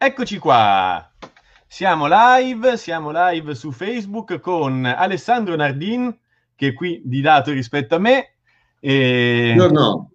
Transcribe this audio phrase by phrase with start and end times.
[0.00, 1.10] Eccoci qua.
[1.66, 6.16] Siamo live, siamo live su Facebook con Alessandro Nardin,
[6.54, 8.34] che è qui di lato rispetto a me.
[8.78, 9.54] E...
[9.56, 10.10] No, no.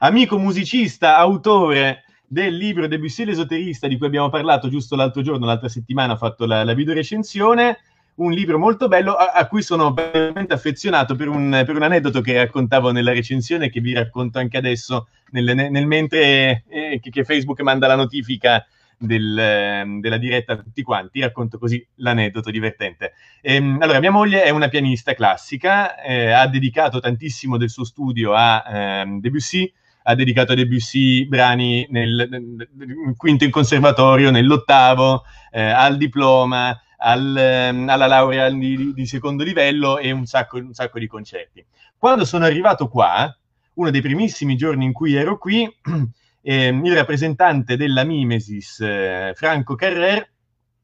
[0.00, 5.68] Amico musicista, autore del libro Debussy l'esoterista di cui abbiamo parlato giusto l'altro giorno, l'altra
[5.68, 7.78] settimana ho fatto la, la video recensione
[8.22, 12.20] un libro molto bello a, a cui sono veramente affezionato per un, per un, aneddoto
[12.20, 17.24] che raccontavo nella recensione che vi racconto anche adesso nel, nel mentre eh, che, che,
[17.24, 18.64] Facebook manda la notifica
[18.96, 23.12] del, eh, della diretta a tutti quanti, racconto così l'aneddoto divertente.
[23.40, 28.32] Ehm, allora, mia moglie è una pianista classica, eh, ha dedicato tantissimo del suo studio
[28.34, 29.72] a ehm, Debussy,
[30.04, 36.80] ha dedicato a Debussy brani nel, nel, nel quinto in conservatorio, nell'ottavo, eh, al diploma,
[37.02, 41.64] al, ehm, alla laurea di, di, secondo livello e un sacco, un sacco di concerti.
[41.98, 43.36] Quando sono arrivato qua,
[43.74, 45.68] uno dei primissimi giorni in cui ero qui,
[46.42, 50.30] eh, il rappresentante della Mimesis, eh, Franco Carrer,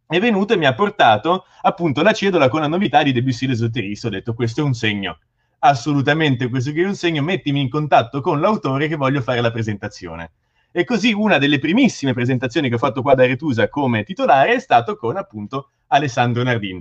[0.06, 4.09] è venuto e mi ha portato appunto la cedola con la novità di Debussy l'esoterista.
[4.09, 5.19] Ho detto questo è un segno,
[5.61, 10.31] assolutamente questo è un segno, mettimi in contatto con l'autore che voglio fare la presentazione.
[10.79, 14.61] E così una delle primissime presentazioni che ho fatto qua da Retusa come titolare è
[14.61, 16.81] stato con appunto Alessandro Nardin,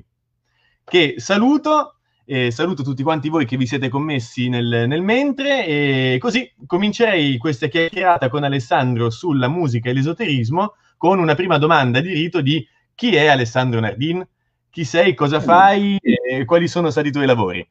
[0.84, 6.18] che saluto, e saluto tutti quanti voi che vi siete commessi nel, nel mentre e
[6.20, 12.14] così comincerei questa chiacchierata con Alessandro sulla musica e l'esoterismo con una prima domanda di
[12.14, 14.23] rito di chi è Alessandro Nardin?
[14.70, 15.16] Chi sei?
[15.16, 15.98] Cosa fai?
[15.98, 17.68] E quali sono stati i tuoi lavori?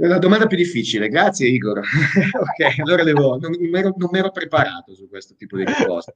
[0.00, 1.78] La domanda più difficile, grazie Igor.
[1.80, 6.14] ok, allora devo, non, non, non ero preparato su questo tipo di risposta.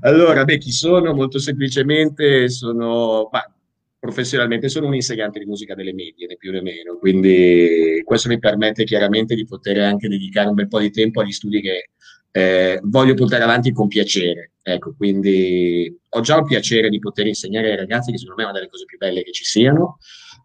[0.00, 1.12] Allora, beh, chi sono?
[1.12, 3.52] Molto semplicemente sono, bah,
[3.98, 8.38] professionalmente sono un insegnante di musica delle medie, né più né meno, quindi questo mi
[8.38, 11.90] permette chiaramente di poter anche dedicare un bel po' di tempo agli studi che
[12.30, 14.52] eh, voglio portare avanti con piacere.
[14.62, 18.50] Ecco, quindi ho già il piacere di poter insegnare ai ragazzi che secondo me è
[18.50, 19.98] una delle cose più belle che ci siano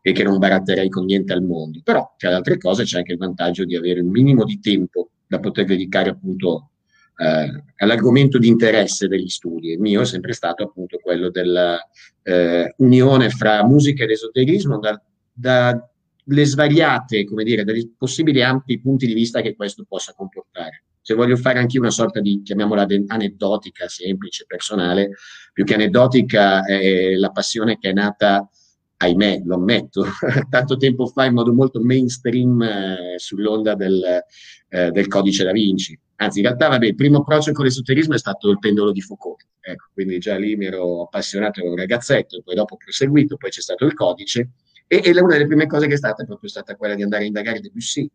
[0.06, 1.80] e che non baratterei con niente al mondo.
[1.82, 5.12] Però, tra le altre cose, c'è anche il vantaggio di avere un minimo di tempo
[5.26, 6.72] da poter dedicare appunto
[7.18, 9.72] eh, all'argomento di interesse degli studi.
[9.72, 15.90] Il mio è sempre stato appunto quello dell'unione eh, fra musica ed esoterismo, da, da
[16.26, 20.84] le svariate, come dire, dai possibili ampi punti di vista che questo possa comportare.
[21.00, 25.12] Se voglio fare anche una sorta di, chiamiamola aneddotica, semplice, personale,
[25.54, 28.50] più che aneddotica è la passione che è nata
[28.98, 30.06] ahimè, lo ammetto,
[30.50, 34.24] tanto tempo fa in modo molto mainstream eh, sull'onda del,
[34.70, 35.98] eh, del, codice da Vinci.
[36.18, 39.46] Anzi, in realtà, vabbè, il primo approccio con l'esoterismo è stato il pendolo di Foucault.
[39.60, 43.50] Ecco, quindi già lì mi ero appassionato, ero un ragazzetto, poi dopo ho proseguito, poi
[43.50, 44.52] c'è stato il codice.
[44.88, 47.24] E, e una delle prime cose che è stata è proprio stata quella di andare
[47.24, 48.10] a indagare Debussy,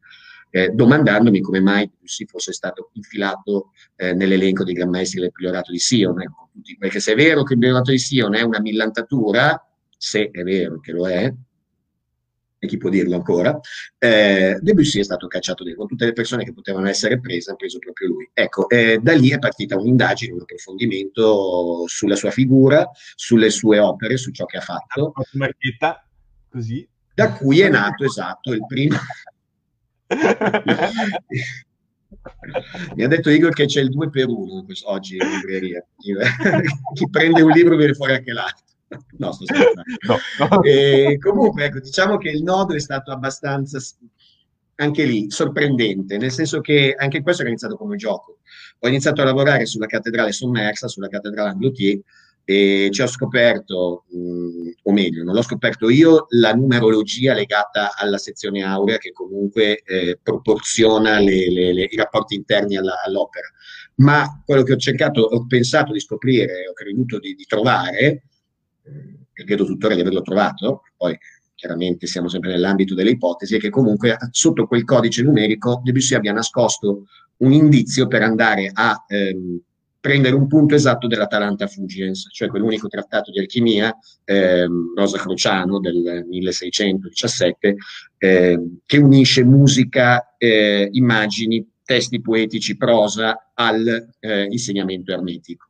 [0.51, 5.73] eh, domandandomi come mai Debussy fosse stato infilato eh, nell'elenco dei gran maestri del priorato
[5.73, 6.21] di Sion.
[6.21, 9.68] Ecco, perché se è vero che il priorato di Sion è una millantatura,
[9.99, 11.31] se è vero che lo è,
[12.61, 13.59] e chi può dirlo ancora,
[13.99, 17.79] eh, Debussy è stato cacciato dentro, tutte le persone che potevano essere prese, ha preso
[17.79, 18.29] proprio lui.
[18.33, 24.17] Ecco, eh, da lì è partita un'indagine, un approfondimento sulla sua figura, sulle sue opere,
[24.17, 25.13] su ciò che ha fatto.
[25.35, 26.05] Marchetta,
[26.51, 26.87] così.
[27.15, 28.97] Da cui è nato, esatto, il primo...
[32.95, 35.85] Mi ha detto Igor che c'è il 2 per 1 oggi in libreria.
[36.95, 38.65] Chi prende un libro viene fuori anche l'altro.
[39.19, 39.83] No, sto scherzando.
[40.51, 40.63] No.
[40.63, 43.79] E comunque, ecco, diciamo che il nodo è stato abbastanza,
[44.77, 48.39] anche lì, sorprendente, nel senso che anche questo era iniziato come gioco.
[48.81, 52.01] Ho iniziato a lavorare sulla cattedrale sommersa, sulla cattedrale Anglotier,
[52.45, 58.17] e ci ho scoperto, mh, o meglio, non l'ho scoperto io, la numerologia legata alla
[58.17, 63.49] sezione aurea che comunque eh, proporziona le, le, le, i rapporti interni alla, all'opera.
[63.97, 68.28] Ma quello che ho cercato, ho pensato di scoprire, ho creduto di, di trovare,
[69.33, 71.17] credo tuttora di averlo trovato, poi
[71.55, 76.33] chiaramente siamo sempre nell'ambito delle ipotesi, è che comunque sotto quel codice numerico Debussy abbia
[76.33, 77.07] nascosto
[77.39, 79.61] un indizio per andare a ehm,
[80.01, 86.25] prendere un punto esatto dell'Atalanta Fugiens, cioè quell'unico trattato di alchimia, ehm, Rosa Crociano del
[86.29, 87.77] 1617,
[88.19, 94.49] ehm, che unisce musica, eh, immagini, testi poetici, prosa al eh,
[95.07, 95.68] ermetico.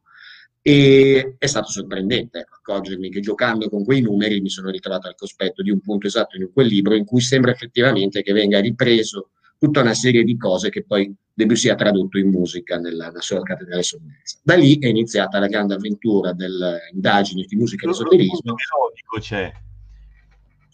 [0.69, 5.15] E è stato sorprendente ecco, accorgermi che giocando con quei numeri mi sono ritrovato al
[5.15, 9.31] cospetto di un punto esatto in quel libro in cui sembra effettivamente che venga ripreso
[9.59, 13.41] tutta una serie di cose che poi Debussy ha tradotto in musica nella, nella sua
[13.41, 14.41] cattedrale sommersa.
[14.43, 18.55] Da lì è iniziata la grande avventura delle indagini di musica e esoterismo.
[18.55, 19.51] melodico c'è.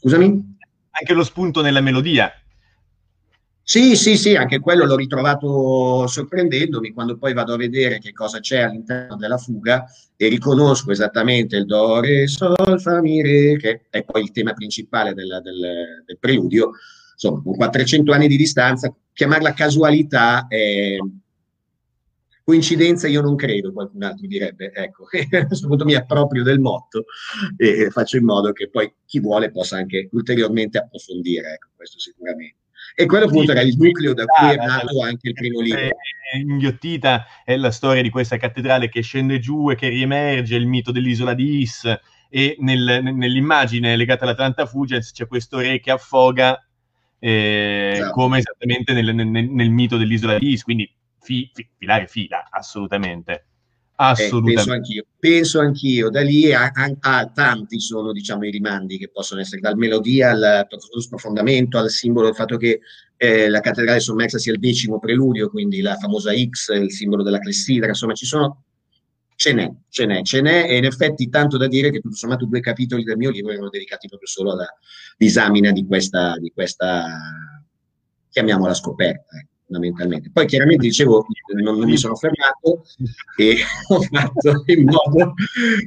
[0.01, 0.57] Scusami?
[0.91, 2.33] Anche lo spunto nella melodia.
[3.67, 8.39] Sì, sì, sì, anche quello l'ho ritrovato sorprendendomi quando poi vado a vedere che cosa
[8.39, 13.87] c'è all'interno della fuga e riconosco esattamente il do, re, sol, fa, mi, re, che
[13.89, 16.73] è poi il tema principale del, del, del preludio.
[17.15, 20.99] Insomma, con 400 anni di distanza, chiamarla casualità è,
[22.45, 25.05] Coincidenza io non credo, qualcun altro direbbe, ecco,
[25.39, 27.07] a questo punto mi approprio del motto
[27.57, 32.64] e faccio in modo che poi chi vuole possa anche ulteriormente approfondire, ecco, questo sicuramente.
[32.97, 35.89] E quello appunto era il nucleo da cui è nato anche il primo libro.
[36.35, 40.93] Inghiottita è la storia di questa cattedrale che scende giù e che riemerge, il mito
[40.93, 41.85] dell'isola di Is,
[42.29, 46.61] e nel, nell'immagine legata all'Atlanta Fulgence c'è questo re che affoga
[47.21, 48.13] eh, esatto.
[48.13, 53.47] come esattamente nel, nel, nel, mito dell'isola di Is, quindi fi, fi, filare fila, assolutamente.
[54.11, 54.51] Assolutamente.
[54.51, 55.07] Eh, penso, anch'io.
[55.19, 59.61] penso anch'io, da lì a, a, a, tanti sono diciamo, i rimandi che possono essere,
[59.61, 60.67] dal melodia al
[60.99, 62.81] sprofondamento, al simbolo del fatto che
[63.17, 67.39] eh, la cattedrale sommersa sia il decimo preludio, quindi la famosa X, il simbolo della
[67.39, 68.65] clessidra, insomma ci sono,
[69.37, 72.47] ce n'è, ce n'è, ce n'è, e in effetti tanto da dire che tutto sommato
[72.47, 74.69] due capitoli del mio libro erano dedicati proprio solo alla
[75.17, 77.07] disamina di questa, di questa
[78.31, 79.37] chiamiamola scoperta.
[79.39, 80.31] Ecco fondamentalmente.
[80.33, 81.27] Poi chiaramente dicevo,
[81.61, 82.85] non, non mi sono fermato
[83.37, 83.57] e
[83.89, 85.35] ho fatto in modo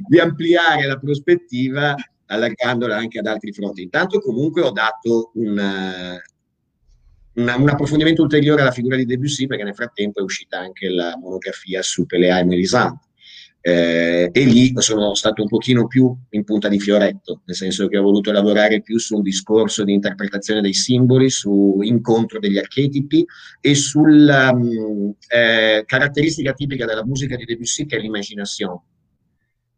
[0.06, 1.94] di ampliare la prospettiva
[2.26, 3.82] allargandola anche ad altri fronti.
[3.82, 5.58] Intanto comunque ho dato un,
[7.34, 11.16] una, un approfondimento ulteriore alla figura di Debussy perché nel frattempo è uscita anche la
[11.16, 13.07] monografia su Pelea e Melisande
[13.68, 17.98] eh, e lì sono stato un pochino più in punta di fioretto, nel senso che
[17.98, 23.26] ho voluto lavorare più su un discorso di interpretazione dei simboli, su incontro degli archetipi
[23.60, 28.80] e sulla um, eh, caratteristica tipica della musica di Debussy che è l'immaginazione,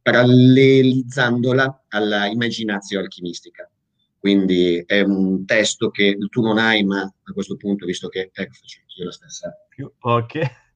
[0.02, 3.68] parallelizzandola alla immaginazione alchimistica.
[4.20, 8.52] Quindi è un testo che tu non hai, ma a questo punto, visto che ecco,
[8.52, 9.52] faccio anch'io la stessa.
[10.00, 10.68] Ok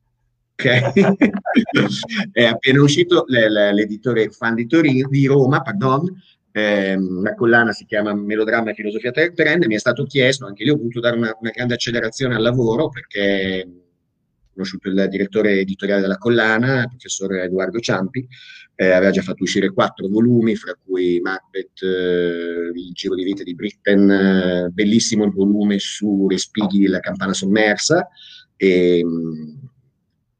[0.57, 0.93] Okay.
[2.33, 6.09] è appena uscito l'editore Fan di, Torino, di Roma, pardon,
[6.53, 10.71] eh, la collana si chiama Melodramma e Filosofia Perenne, mi è stato chiesto, anche lì
[10.71, 16.03] ho voluto dare una, una grande accelerazione al lavoro perché ho conosciuto il direttore editoriale
[16.03, 18.25] della collana, il professor Edoardo Ciampi,
[18.77, 23.43] eh, aveva già fatto uscire quattro volumi, fra cui Macbeth, eh, il giro di vita
[23.43, 28.09] di Britten, eh, bellissimo il volume su Respighi della campana sommersa,
[28.57, 29.05] e,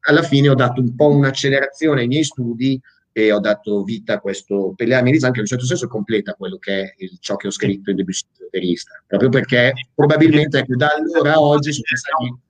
[0.05, 2.79] alla fine ho dato un po' un'accelerazione ai miei studi
[3.11, 6.57] e ho dato vita a questo Pelea Milizan che in un certo senso completa quello
[6.57, 10.89] che è il, ciò che ho scritto in Debussy Soterista, proprio perché probabilmente ecco, da
[10.89, 12.43] allora a oggi sono stati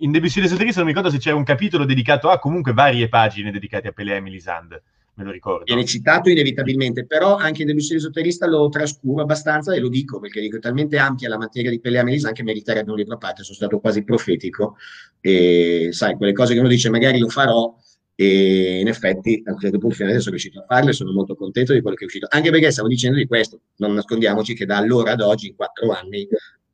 [0.00, 3.50] in Debussy Esoterista non mi ricordo se c'era un capitolo dedicato a comunque varie pagine
[3.50, 4.82] dedicate a Pelea Melisande
[5.18, 5.64] me lo ricordo.
[5.64, 10.56] Viene citato inevitabilmente, però anche Debussy Esoterista lo trascuro abbastanza e lo dico perché dico
[10.56, 13.56] è talmente ampia la materia di Pelea Melisa che meriterebbe un libro a parte, sono
[13.56, 14.76] stato quasi profetico.
[15.20, 17.76] E sai, quelle cose che uno dice magari lo farò
[18.14, 21.34] e in effetti a un certo punto finalmente sono riuscito a farle e sono molto
[21.34, 24.66] contento di quello che è uscito, anche perché stavo dicendo di questo, non nascondiamoci che
[24.66, 26.26] da allora ad oggi in quattro anni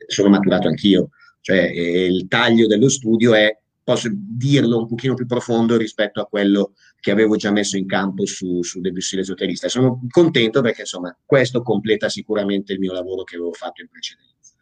[0.06, 1.10] sono maturato anch'io,
[1.40, 6.72] cioè il taglio dello studio è posso dirlo un pochino più profondo rispetto a quello
[6.98, 9.68] che avevo già messo in campo su, su Debussy l'esoterista.
[9.68, 14.54] Sono contento perché insomma questo completa sicuramente il mio lavoro che avevo fatto in precedenza.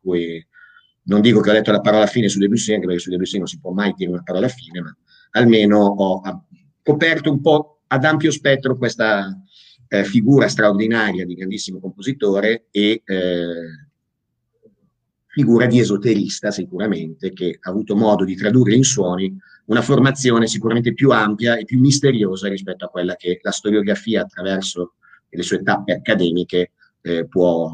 [0.00, 0.46] Cui
[1.04, 3.46] non dico che ho detto la parola fine su Debussy, anche perché su Debussy non
[3.46, 4.94] si può mai dire una parola fine, ma
[5.30, 6.20] almeno ho
[6.82, 9.40] coperto un po' ad ampio spettro questa
[9.88, 13.85] eh, figura straordinaria di grandissimo compositore e eh,
[15.36, 20.94] figura di esoterista sicuramente, che ha avuto modo di tradurre in suoni una formazione sicuramente
[20.94, 24.94] più ampia e più misteriosa rispetto a quella che la storiografia attraverso
[25.28, 27.70] le sue tappe accademiche eh, può,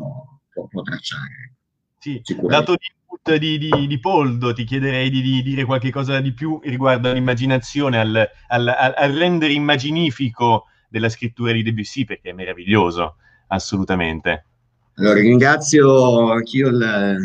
[0.52, 1.54] può, può, tracciare.
[1.99, 6.33] Sì, dato l'input di, di, di, Poldo, ti chiederei di, di, dire qualche cosa di
[6.33, 13.19] più riguardo all'immaginazione, al, al, al rendere immaginifico della scrittura di Debussy, perché è meraviglioso,
[13.47, 14.47] assolutamente.
[14.96, 17.16] Allora, ringrazio anch'io il,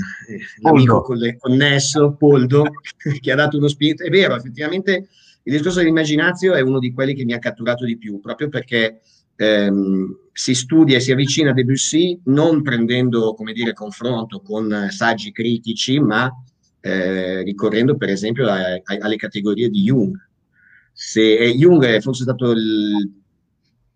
[0.62, 1.02] l'amico
[1.38, 2.64] connesso, Poldo,
[3.20, 4.04] che ha dato uno spirito.
[4.04, 5.10] È vero, effettivamente
[5.44, 9.02] il discorso dell'immaginazio è uno di quelli che mi ha catturato di più, proprio perché
[9.36, 15.32] ehm, si studia e si avvicina a Debussy non prendendo, come dire, confronto con saggi
[15.32, 16.32] critici, ma
[16.80, 20.16] eh, ricorrendo per esempio a, a, alle categorie di Jung.
[20.94, 23.17] Se eh, Jung è forse stato il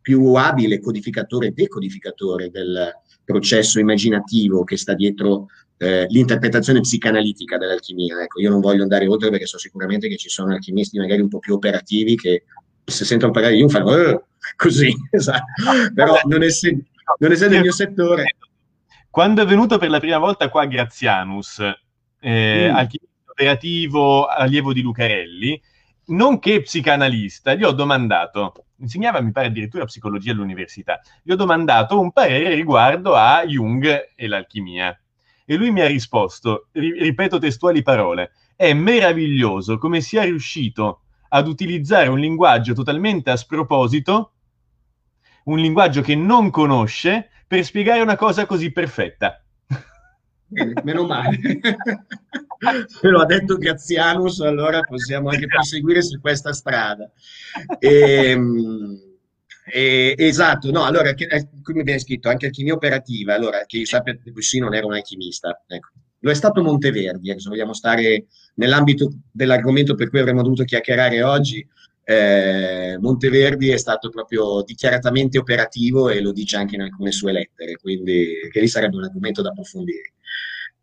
[0.01, 2.91] più abile codificatore e decodificatore del,
[3.23, 8.21] processo immaginativo che sta dietro eh, l'interpretazione psicanalitica dell'alchimia.
[8.21, 11.29] Ecco, io non voglio andare oltre perché so sicuramente che ci sono alchimisti magari un
[11.29, 12.43] po' più operativi che
[12.83, 14.23] se sentono parlare di un fanno eh,
[14.55, 15.45] così, esatto.
[15.93, 16.83] però non essendo,
[17.19, 18.35] non essendo il mio settore.
[19.09, 21.59] Quando è venuto per la prima volta qua Grazianus,
[22.19, 22.75] eh, mm.
[22.75, 25.61] alchimista operativo, allievo di Lucarelli,
[26.07, 32.11] nonché psicanalista, gli ho domandato, insegnava mi pare addirittura psicologia all'università, gli ho domandato un
[32.11, 34.99] parere riguardo a Jung e l'alchimia.
[35.45, 41.47] E lui mi ha risposto, ri- ripeto testuali parole, è meraviglioso come sia riuscito ad
[41.47, 44.33] utilizzare un linguaggio totalmente a sproposito,
[45.45, 49.40] un linguaggio che non conosce, per spiegare una cosa così perfetta.
[50.51, 51.39] Bene, meno male.
[53.01, 57.09] Me lo ha detto Grazianus, allora possiamo anche proseguire su questa strada.
[57.79, 58.99] Ehm,
[59.65, 63.85] e, esatto, no, allora, che, eh, come viene scritto, anche alchimia operativa, allora, che io
[63.85, 65.89] sappia, Debussy non era un alchimista, ecco.
[66.19, 71.65] Lo è stato Monteverdi, se vogliamo stare nell'ambito dell'argomento per cui avremmo dovuto chiacchierare oggi,
[72.03, 77.75] eh, Monteverdi è stato proprio dichiaratamente operativo e lo dice anche in alcune sue lettere,
[77.75, 80.13] quindi che lì sarebbe un argomento da approfondire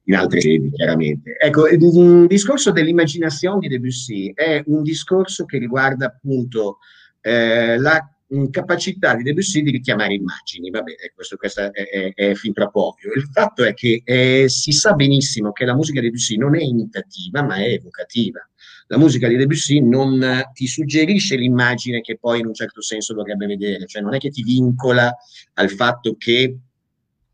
[0.04, 1.36] in altre sedi, chiaramente.
[1.38, 6.78] Ecco, il discorso dell'immaginazione di Debussy è un discorso che riguarda appunto
[7.20, 8.10] eh, la
[8.50, 10.70] capacità di Debussy di richiamare immagini.
[10.70, 13.12] Vabbè, questo, questo è, è, è, fin troppo ovvio.
[13.12, 16.62] Il fatto è che eh, si sa benissimo che la musica di Debussy non è
[16.62, 18.40] imitativa, ma è evocativa.
[18.90, 23.46] La musica di Debussy non ti suggerisce l'immagine che poi in un certo senso dovrebbe
[23.46, 25.14] vedere, cioè non è che ti vincola
[25.54, 26.58] al fatto che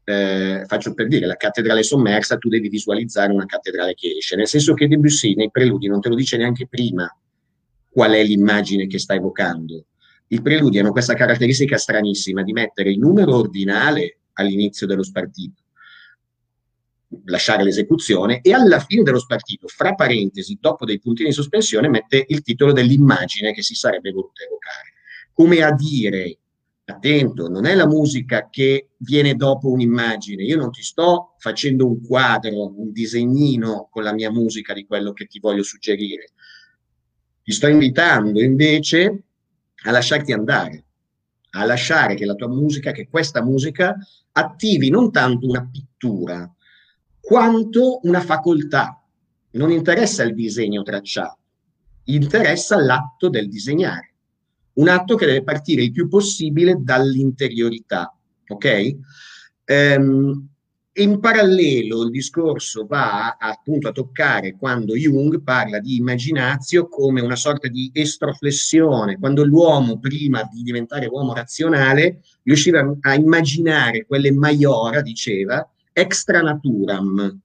[0.04, 4.48] eh, faccio per dire, la cattedrale sommersa, tu devi visualizzare una cattedrale che esce, nel
[4.48, 7.08] senso che Debussy nei preludi non te lo dice neanche prima
[7.88, 9.86] qual è l'immagine che sta evocando,
[10.28, 15.62] i preludi hanno questa caratteristica stranissima di mettere il numero ordinale all'inizio dello spartito,
[17.24, 22.24] lasciare l'esecuzione e alla fine dello spartito, fra parentesi, dopo dei puntini di sospensione, mette
[22.28, 24.92] il titolo dell'immagine che si sarebbe voluta evocare.
[25.32, 26.38] Come a dire,
[26.84, 32.04] attento, non è la musica che viene dopo un'immagine, io non ti sto facendo un
[32.04, 36.32] quadro, un disegnino con la mia musica di quello che ti voglio suggerire.
[37.42, 39.22] Ti sto invitando invece
[39.84, 40.84] a lasciarti andare,
[41.50, 43.96] a lasciare che la tua musica, che questa musica
[44.32, 46.50] attivi non tanto una pittura,
[47.24, 49.02] quanto una facoltà.
[49.52, 51.38] Non interessa il disegno tracciato,
[52.04, 54.12] interessa l'atto del disegnare.
[54.74, 58.14] Un atto che deve partire il più possibile dall'interiorità,
[58.48, 58.96] ok?
[59.66, 60.48] Um,
[60.96, 67.36] in parallelo il discorso va appunto a toccare quando Jung parla di immaginazio come una
[67.36, 75.00] sorta di estroflessione, quando l'uomo prima di diventare uomo razionale riusciva a immaginare quelle maiora,
[75.00, 77.40] diceva, extra naturam,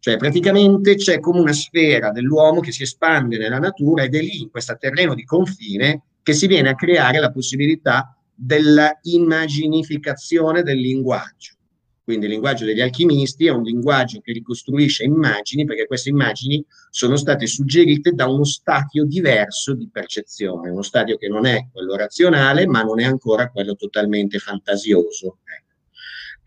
[0.00, 4.40] cioè praticamente c'è come una sfera dell'uomo che si espande nella natura ed è lì,
[4.40, 10.78] in questo terreno di confine, che si viene a creare la possibilità della immaginificazione del
[10.78, 11.54] linguaggio.
[12.02, 17.16] Quindi il linguaggio degli alchimisti è un linguaggio che ricostruisce immagini perché queste immagini sono
[17.16, 22.66] state suggerite da uno stadio diverso di percezione, uno stadio che non è quello razionale
[22.66, 25.38] ma non è ancora quello totalmente fantasioso.
[25.44, 25.69] Ecco,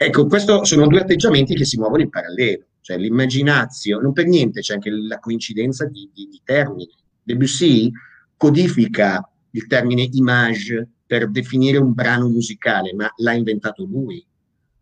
[0.09, 4.73] questi sono due atteggiamenti che si muovono in parallelo, cioè l'immaginazione, non per niente c'è
[4.73, 6.89] anche la coincidenza di, di, di termini.
[7.21, 7.91] Debussy
[8.35, 14.25] codifica il termine image per definire un brano musicale, ma l'ha inventato lui.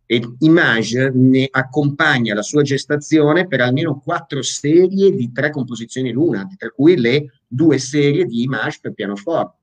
[0.05, 6.47] E Image ne accompagna la sua gestazione per almeno quattro serie di tre composizioni luna,
[6.57, 9.57] tra cui le due serie di Image per pianoforte,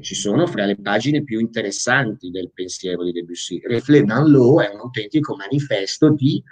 [0.00, 3.60] ci sono fra le pagine più interessanti del pensiero di Debussy.
[3.64, 6.42] Reflet dans l'eau è un autentico manifesto di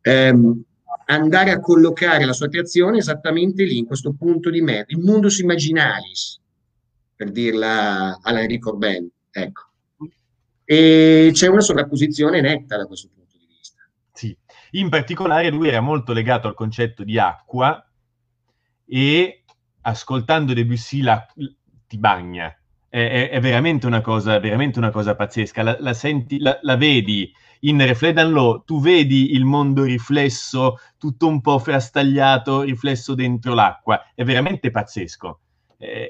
[0.00, 0.62] ehm,
[1.06, 5.38] andare a collocare la sua creazione esattamente lì, in questo punto di mezzo, il mundus
[5.38, 6.40] imaginalis,
[7.14, 9.10] per dirla alla Enrico Corbel.
[9.30, 9.72] Ecco
[10.64, 13.82] e c'è una sovrapposizione netta da questo punto di vista.
[14.12, 14.36] Sì,
[14.72, 17.86] in particolare lui era molto legato al concetto di acqua
[18.86, 19.44] e
[19.82, 21.24] ascoltando Debussy la,
[21.86, 22.56] ti bagna.
[22.94, 25.64] È, è, veramente, una cosa, veramente una cosa pazzesca.
[25.64, 27.28] La, la, senti, la, la vedi
[27.62, 34.12] in Reflet Law, tu vedi il mondo riflesso, tutto un po' frastagliato, riflesso dentro l'acqua.
[34.14, 35.40] È veramente pazzesco.
[35.76, 36.06] È,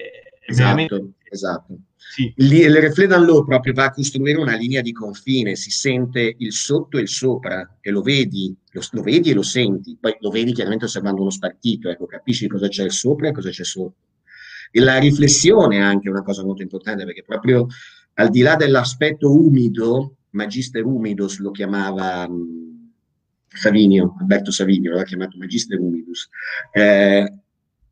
[0.47, 1.13] esatto, veramente...
[1.31, 1.75] esatto.
[1.97, 2.31] Sì.
[2.37, 6.99] Il Refledan Law proprio va a costruire una linea di confine, si sente il sotto
[6.99, 10.53] e il sopra e lo vedi, lo, lo vedi e lo senti, poi lo vedi
[10.53, 13.95] chiaramente osservando uno spartito, ecco, capisci cosa c'è sopra e cosa c'è sotto.
[14.77, 17.69] E la riflessione è anche una cosa molto importante perché proprio
[18.15, 22.91] al di là dell'aspetto umido, Magister Umidus lo chiamava um,
[23.47, 26.29] Savinio, Alberto Savinio l'ha chiamato Magister Umidus,
[26.73, 27.33] eh,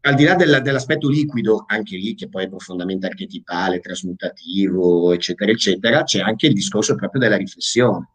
[0.00, 5.52] al di là della, dell'aspetto liquido, anche lì che poi è profondamente archetipale, trasmutativo, eccetera,
[5.52, 8.08] eccetera, c'è anche il discorso proprio della riflessione,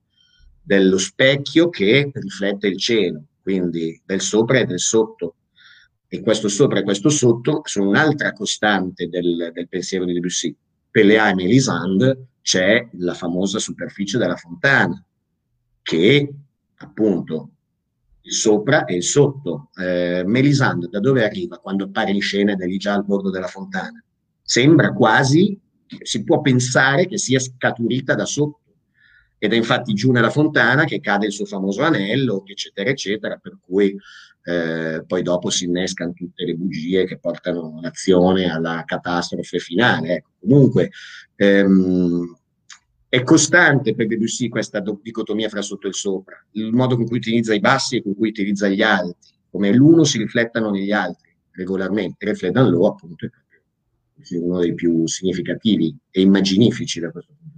[0.61, 3.23] dello specchio che riflette il cielo.
[3.41, 5.35] quindi del sopra e del sotto.
[6.09, 10.55] E questo sopra e questo sotto sono un'altra costante del, del pensiero di Debussy.
[10.89, 15.03] Per le e Melisande c'è la famosa superficie della fontana,
[15.81, 16.33] che
[16.77, 17.49] appunto
[18.21, 19.69] il sopra e il sotto.
[19.75, 23.29] Eh, Melisande da dove arriva quando appare in scena ed è lì già al bordo
[23.29, 24.01] della fontana?
[24.41, 25.59] Sembra quasi,
[26.03, 28.61] si può pensare che sia scaturita da sotto.
[29.39, 33.57] Ed è infatti giù nella fontana che cade il suo famoso anello, eccetera, eccetera, per
[33.61, 33.95] cui
[34.47, 40.15] eh, poi dopo si innescano tutte le bugie che portano l'azione alla catastrofe finale.
[40.15, 40.29] Ecco.
[40.39, 40.89] Comunque,
[41.35, 42.33] ehm,
[43.09, 47.53] è costante per Debussy questa dicotomia fra sotto e sopra, il modo con cui utilizza
[47.53, 52.25] i bassi e con cui utilizza gli alti, come l'uno si riflettano negli altri regolarmente.
[52.25, 57.56] Reflet Low, appunto, è uno dei più significativi e immaginifici da questo punto di vista.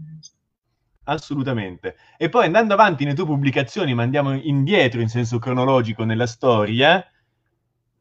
[1.09, 1.95] Assolutamente.
[2.17, 7.03] E poi andando avanti nelle tue pubblicazioni, ma andiamo indietro in senso cronologico nella storia,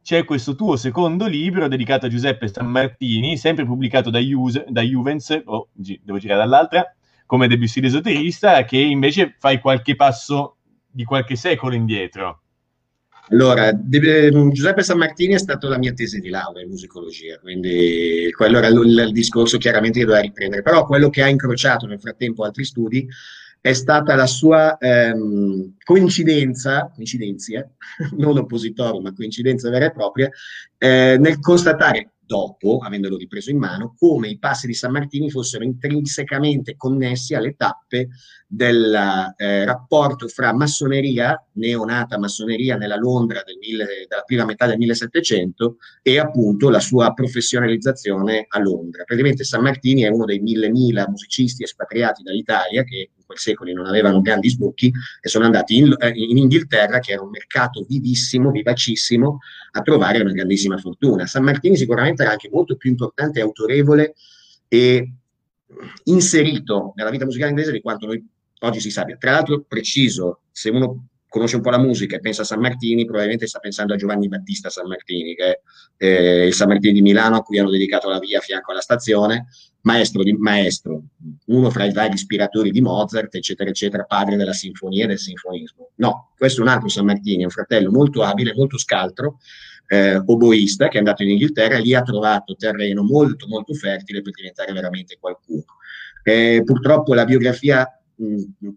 [0.02, 5.40] c'è questo tuo secondo libro dedicato a Giuseppe Sammartini, sempre pubblicato da, Jus- da Juvens,
[5.46, 11.74] oh, devo girare dall'altra, come Debussy l'esoterista, che invece fai qualche passo di qualche secolo
[11.74, 12.42] indietro.
[13.30, 18.30] Allora, De, Giuseppe San Martini è stata la mia tesi di laurea in musicologia, quindi
[18.34, 22.00] quello era il, il discorso chiaramente che doveva riprendere, però quello che ha incrociato nel
[22.00, 23.06] frattempo altri studi
[23.60, 27.68] è stata la sua ehm, coincidenza, coincidenza,
[28.16, 30.30] non oppositorio, ma coincidenza vera e propria,
[30.78, 35.64] eh, nel constatare dopo, avendolo ripreso in mano, come i passi di San Martini fossero
[35.64, 38.10] intrinsecamente connessi alle tappe
[38.46, 44.76] del eh, rapporto fra massoneria, neonata massoneria nella Londra del mille, della prima metà del
[44.76, 49.04] 1700 e appunto la sua professionalizzazione a Londra.
[49.04, 53.72] Praticamente San Martini è uno dei mille mila musicisti espatriati dall'Italia che in quel secolo
[53.72, 57.84] non avevano grandi sbocchi e sono andati in, eh, in Inghilterra, che era un mercato
[57.86, 59.38] vivissimo, vivacissimo,
[59.72, 61.26] a trovare una grandissima fortuna.
[61.26, 64.14] San Martini sicuramente era anche molto più importante autorevole
[64.68, 65.12] e
[66.04, 68.26] inserito nella vita musicale inglese di quanto noi
[68.60, 69.16] oggi si sappia.
[69.16, 73.04] Tra l'altro, preciso, se uno conosce un po' la musica e pensa a San Martini,
[73.04, 75.60] probabilmente sta pensando a Giovanni Battista San Martini, che è
[76.06, 78.80] eh, il San Martini di Milano a cui hanno dedicato la via a fianco alla
[78.80, 79.46] stazione,
[79.82, 81.02] maestro, di, maestro,
[81.46, 85.90] uno fra i vari ispiratori di Mozart, eccetera, eccetera, padre della sinfonia e del sinfonismo.
[85.96, 89.38] No, questo è un altro San Martini, un fratello molto abile, molto scaltro,
[89.88, 94.22] eh, oboista, che è andato in Inghilterra e lì ha trovato terreno molto, molto fertile
[94.22, 95.64] per diventare veramente qualcuno.
[96.22, 97.90] Eh, purtroppo la biografia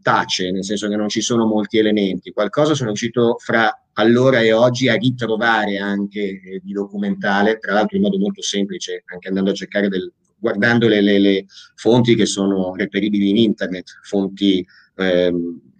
[0.02, 2.32] tace, nel senso che non ci sono molti elementi.
[2.32, 7.98] Qualcosa sono riuscito fra allora e oggi a ritrovare anche eh, di documentale, tra l'altro
[7.98, 11.46] in modo molto semplice, anche andando a cercare del, guardando le, le, le,
[11.76, 15.71] fonti che sono reperibili in internet, fonti ehm,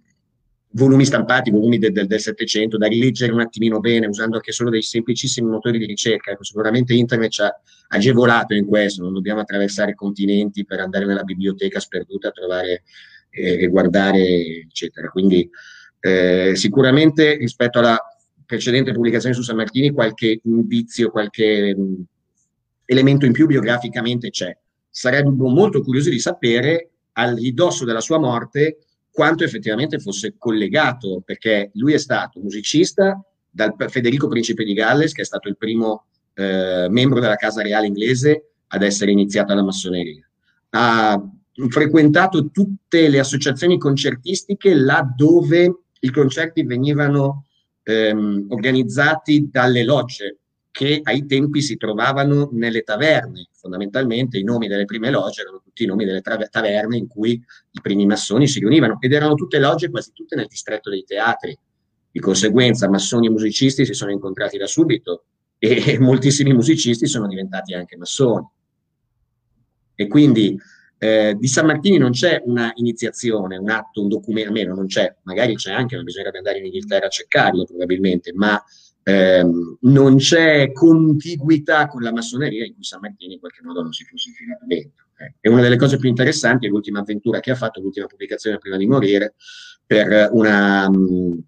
[0.72, 4.70] volumi stampati, volumi del, del, del, Settecento, da rileggere un attimino bene, usando anche solo
[4.70, 6.30] dei semplicissimi motori di ricerca.
[6.30, 11.24] Ecco, sicuramente internet ci ha agevolato in questo, non dobbiamo attraversare continenti per andare nella
[11.24, 12.82] biblioteca sperduta a trovare
[13.30, 14.20] e, guardare,
[14.66, 15.08] eccetera.
[15.08, 15.48] Quindi
[16.00, 17.98] eh, sicuramente rispetto alla
[18.44, 22.02] precedente pubblicazione su San Martini qualche indizio, qualche mh,
[22.84, 24.56] elemento in più biograficamente c'è.
[24.88, 28.78] Sarei molto curioso di sapere al ridosso della sua morte
[29.12, 35.20] quanto effettivamente fosse collegato, perché lui è stato musicista dal Federico Principe di Galles, che
[35.20, 40.26] è stato il primo eh, membro della Casa Reale inglese ad essere iniziata la massoneria.
[40.70, 41.22] Ha
[41.68, 47.44] frequentato tutte le associazioni concertistiche laddove i concerti venivano
[47.82, 50.38] ehm, organizzati dalle logge
[50.70, 53.48] che ai tempi si trovavano nelle taverne.
[53.62, 57.80] Fondamentalmente i nomi delle prime logge erano tutti i nomi delle taverne in cui i
[57.80, 61.56] primi massoni si riunivano ed erano tutte logge quasi tutte nel distretto dei teatri.
[62.10, 65.26] Di conseguenza massoni e musicisti si sono incontrati da subito
[65.58, 68.44] e moltissimi musicisti sono diventati anche massoni.
[69.94, 70.58] E quindi
[70.98, 75.14] eh, di San Martini non c'è una iniziazione, un atto, un documento, almeno non c'è,
[75.22, 78.60] magari c'è anche, ma bisognerebbe andare in Inghilterra a cercarlo probabilmente, ma
[79.02, 83.92] ehm, non c'è contiguità con la massoneria in cui San Martini in qualche modo non
[83.92, 85.06] si fosse infilato dentro.
[85.40, 88.76] E una delle cose più interessanti è l'ultima avventura che ha fatto, l'ultima pubblicazione prima
[88.76, 89.34] di morire,
[89.86, 91.40] per una um,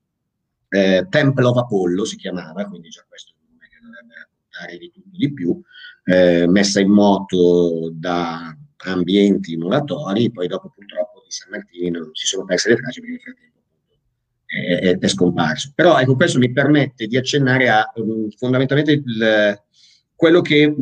[0.68, 4.78] eh, Temple of Apollo si chiamava, quindi già questo è un nome che dovrebbe raccontare
[4.78, 5.62] di tutto di più,
[6.04, 12.44] eh, messa in moto da ambienti muratori, poi dopo purtroppo di San Martino si sono
[12.44, 13.60] perse le tracce perché nel frattempo
[14.54, 15.72] è, è, è, scomparso.
[15.74, 19.62] Però ecco, questo mi permette di accennare a um, fondamentalmente il,
[20.14, 20.72] quello che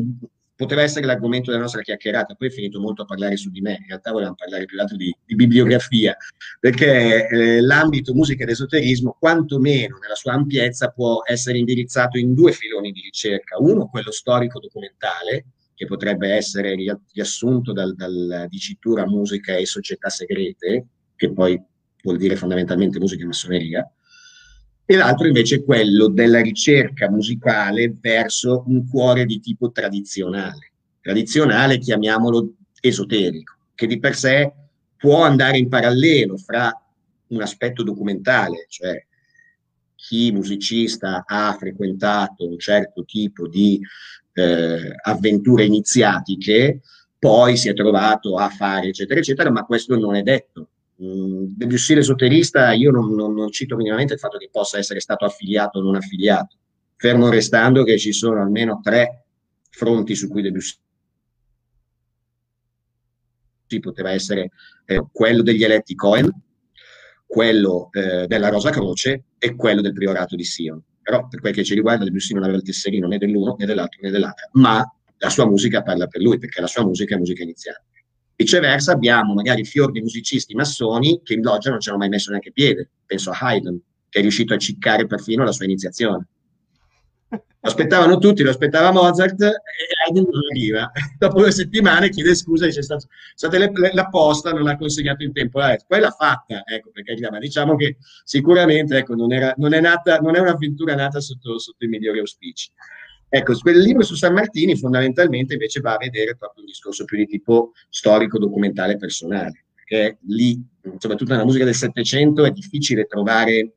[0.55, 3.79] poteva essere l'argomento della nostra chiacchierata, poi è finito molto a parlare su di me,
[3.81, 6.17] in realtà volevamo parlare più altro di, di bibliografia,
[6.61, 12.53] perché eh, l'ambito musica ed esoterismo, quantomeno nella sua ampiezza, può essere indirizzato in due
[12.53, 13.57] filoni di ricerca.
[13.59, 21.33] Uno, quello storico-documentale, che potrebbe essere riassunto dal, dal dicitura musica e società segrete, che
[21.33, 21.61] poi
[22.03, 23.93] vuol dire fondamentalmente musica e massoneria,
[24.85, 30.73] e l'altro invece è quello della ricerca musicale verso un cuore di tipo tradizionale.
[31.01, 34.53] Tradizionale, chiamiamolo esoterico, che di per sé
[34.97, 36.71] può andare in parallelo fra
[37.29, 39.05] un aspetto documentale, cioè
[39.95, 43.81] chi musicista ha frequentato un certo tipo di
[44.33, 46.81] eh, avventure iniziatiche,
[47.19, 50.69] poi si è trovato a fare eccetera eccetera, ma questo non è detto.
[51.01, 55.25] Mm, Debussy l'esoterista, io non, non, non, cito minimamente il fatto che possa essere stato
[55.25, 56.57] affiliato o non affiliato,
[56.97, 59.25] fermo restando che ci sono almeno tre
[59.71, 60.77] fronti su cui Debussy
[63.81, 64.51] poteva essere
[64.85, 66.31] eh, quello degli eletti Cohen,
[67.27, 70.83] quello eh, della Rosa Croce e quello del priorato di Sion.
[71.01, 74.01] Però per quel che ci riguarda Debussy non aveva il tesserino né dell'uno né dell'altro
[74.03, 74.85] né dell'altra, ma
[75.17, 77.85] la sua musica parla per lui, perché la sua musica è musica iniziale.
[78.43, 82.31] Viceversa abbiamo magari fior di musicisti massoni che in loggia non ci hanno mai messo
[82.31, 82.91] neanche piede.
[83.07, 86.27] Penso a Haydn, che è riuscito a ciccare perfino la sua iniziazione.
[87.31, 89.55] Lo aspettavano tutti, lo aspettava Mozart e
[90.05, 90.91] Haydn non arriva.
[91.17, 94.77] Dopo due settimane chiede scusa e dice stato, state le, le, la posta, non l'ha
[94.77, 95.63] consegnato in tempo.
[95.63, 99.81] Eh, poi l'ha fatta, ecco, perché ma diciamo che sicuramente ecco, non, era, non, è
[99.81, 102.73] nata, non è un'avventura nata sotto, sotto i migliori auspici.
[103.35, 107.17] Ecco, quel libro su San Martini fondamentalmente invece va a vedere proprio un discorso più
[107.17, 110.63] di tipo storico, documentale, personale, perché lì,
[110.99, 113.73] soprattutto nella musica del Settecento, è difficile trovare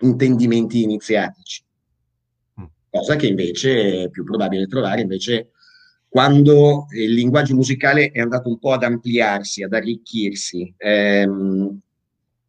[0.00, 1.64] intendimenti iniziatici,
[2.60, 2.64] mm.
[2.90, 5.52] cosa che invece è più probabile trovare invece
[6.06, 10.74] quando il linguaggio musicale è andato un po' ad ampliarsi, ad arricchirsi.
[10.76, 11.80] Ehm,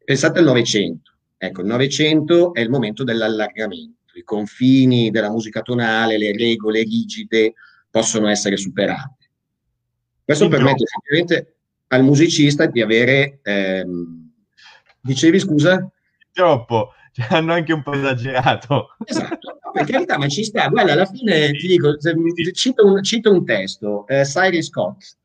[0.04, 1.12] pensate al Novecento.
[1.38, 7.54] Ecco, il Novecento è il momento dell'allargamento i confini della musica tonale, le regole rigide
[7.90, 9.28] possono essere superate.
[10.24, 11.56] Questo permette effettivamente
[11.88, 13.40] al musicista di avere...
[13.42, 14.30] Ehm...
[15.04, 15.90] Dicevi scusa?
[16.32, 18.94] Troppo, cioè, hanno anche un po' esagerato.
[19.04, 20.68] Esatto, per carità, ma ci sta.
[20.68, 21.96] Guarda, alla fine ti dico,
[22.52, 25.16] cito un, cito un testo, eh, Cyrus Scott,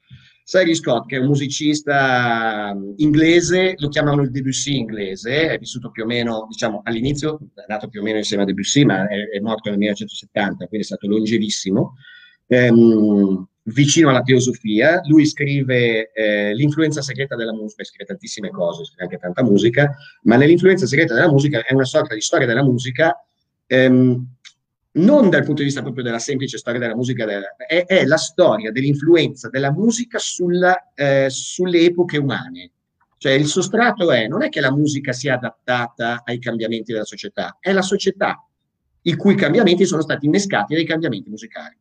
[0.48, 5.92] Cyrus Scott, che è un musicista mm, inglese, lo chiamano il Debussy inglese, è vissuto
[5.92, 9.28] più o meno, diciamo, all'inizio, è nato più o meno insieme a Debussy, ma è,
[9.28, 11.96] è morto nel 1970, quindi è stato longevissimo.
[12.48, 19.04] Ehm, vicino alla teosofia, lui scrive eh, L'influenza segreta della musica, scrive tantissime cose, scrive
[19.04, 23.14] anche tanta musica, ma nell'influenza segreta della musica è una sorta di storia della musica
[23.68, 24.37] ehm,
[24.98, 28.72] non dal punto di vista proprio della semplice storia della musica, è, è la storia
[28.72, 32.72] dell'influenza della musica sulla, eh, sulle epoche umane.
[33.18, 37.58] Cioè il sostrato è, non è che la musica sia adattata ai cambiamenti della società,
[37.60, 38.46] è la società
[39.02, 41.76] i cui cambiamenti sono stati innescati dai cambiamenti musicali.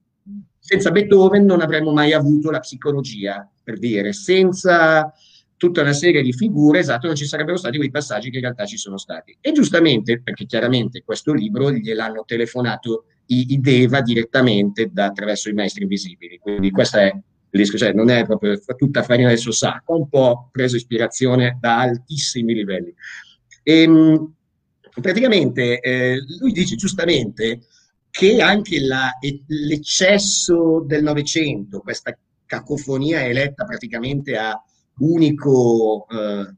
[0.59, 5.12] Senza Beethoven non avremmo mai avuto la psicologia, per dire, senza
[5.57, 8.66] tutta una serie di figure, esatto, non ci sarebbero stati quei passaggi che in realtà
[8.66, 9.37] ci sono stati.
[9.40, 15.55] E giustamente, perché chiaramente questo libro gliel'hanno telefonato i, i Deva direttamente da, attraverso i
[15.55, 17.12] maestri invisibili, quindi questo è
[17.64, 22.53] cioè non è proprio tutta farina del suo sacco, un po' preso ispirazione da altissimi
[22.53, 22.95] livelli.
[23.62, 24.35] E, ehm,
[25.01, 27.61] praticamente eh, lui dice giustamente
[28.11, 29.11] che anche la,
[29.47, 34.61] l'eccesso del Novecento, questa cacofonia eletta praticamente a
[34.98, 36.54] unico, eh,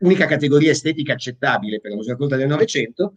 [0.00, 3.14] unica categoria estetica accettabile per la musica culta del Novecento,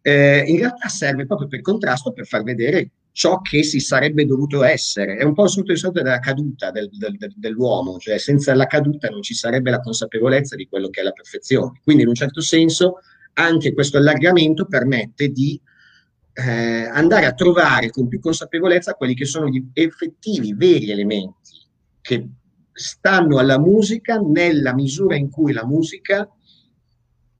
[0.00, 4.64] eh, in realtà serve proprio per contrasto per far vedere ciò che si sarebbe dovuto
[4.64, 5.16] essere.
[5.16, 8.66] È un po' sotto il sotto della caduta del, del, del, dell'uomo, cioè senza la
[8.66, 11.80] caduta non ci sarebbe la consapevolezza di quello che è la perfezione.
[11.82, 12.98] Quindi in un certo senso
[13.34, 15.60] anche questo allargamento permette di
[16.34, 21.62] eh, andare a trovare con più consapevolezza quelli che sono gli effettivi, veri elementi
[22.00, 22.28] che
[22.74, 26.28] stanno alla musica nella misura in cui la musica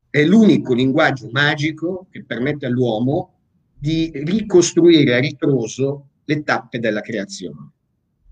[0.08, 3.32] è l'unico linguaggio magico che permette all'uomo
[3.76, 7.72] di ricostruire a ritroso le tappe della creazione.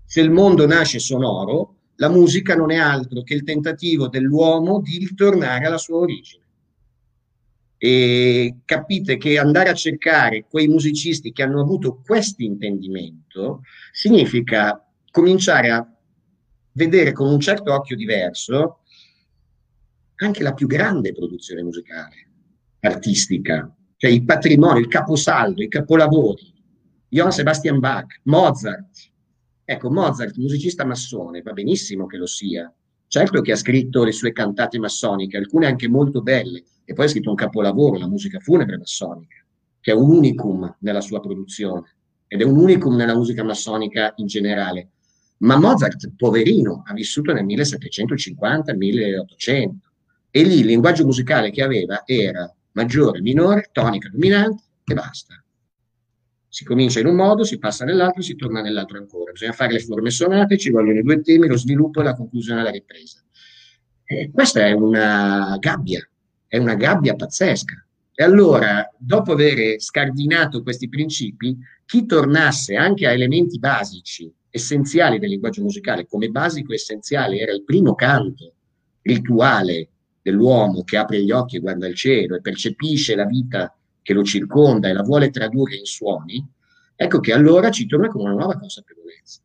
[0.05, 4.97] Se il mondo nasce sonoro, la musica non è altro che il tentativo dell'uomo di
[4.97, 6.41] ritornare alla sua origine.
[7.77, 13.61] E capite che andare a cercare quei musicisti che hanno avuto questo intendimento
[13.91, 15.92] significa cominciare a
[16.73, 18.79] vedere con un certo occhio diverso
[20.15, 22.29] anche la più grande produzione musicale,
[22.81, 26.53] artistica, cioè il patrimonio, il caposaldo, i capolavori,
[27.09, 29.11] Johann Sebastian Bach, Mozart,
[29.65, 32.71] Ecco, Mozart, musicista massone, va benissimo che lo sia.
[33.07, 37.07] Certo che ha scritto le sue cantate massoniche, alcune anche molto belle, e poi ha
[37.07, 39.37] scritto un capolavoro, la musica funebre massonica,
[39.79, 41.95] che è un unicum nella sua produzione,
[42.27, 44.89] ed è un unicum nella musica massonica in generale.
[45.43, 49.71] Ma Mozart, poverino, ha vissuto nel 1750-1800,
[50.31, 55.43] e lì il linguaggio musicale che aveva era maggiore, minore, tonica, dominante e basta
[56.53, 59.31] si comincia in un modo, si passa nell'altro, si torna nell'altro ancora.
[59.31, 62.59] Bisogna fare le forme sonate, ci vogliono i due temi, lo sviluppo e la conclusione
[62.59, 63.23] alla ripresa.
[64.03, 66.07] E questa è una gabbia,
[66.45, 67.83] è una gabbia pazzesca.
[68.13, 75.31] E allora, dopo aver scardinato questi principi, chi tornasse anche a elementi basici, essenziali del
[75.31, 78.53] linguaggio musicale, come basico essenziale era il primo canto
[79.01, 79.89] rituale
[80.21, 84.23] dell'uomo che apre gli occhi e guarda il cielo e percepisce la vita che lo
[84.23, 86.47] circonda e la vuole tradurre in suoni,
[86.95, 89.41] ecco che allora ci torna con una nuova consapevolezza.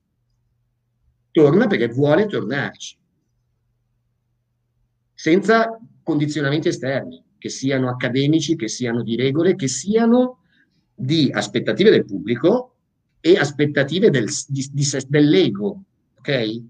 [1.31, 2.99] Torna perché vuole tornarci,
[5.15, 10.41] senza condizionamenti esterni, che siano accademici, che siano di regole, che siano
[10.95, 12.75] di aspettative del pubblico
[13.21, 15.83] e aspettative del, di, di, dell'ego,
[16.19, 16.63] ok?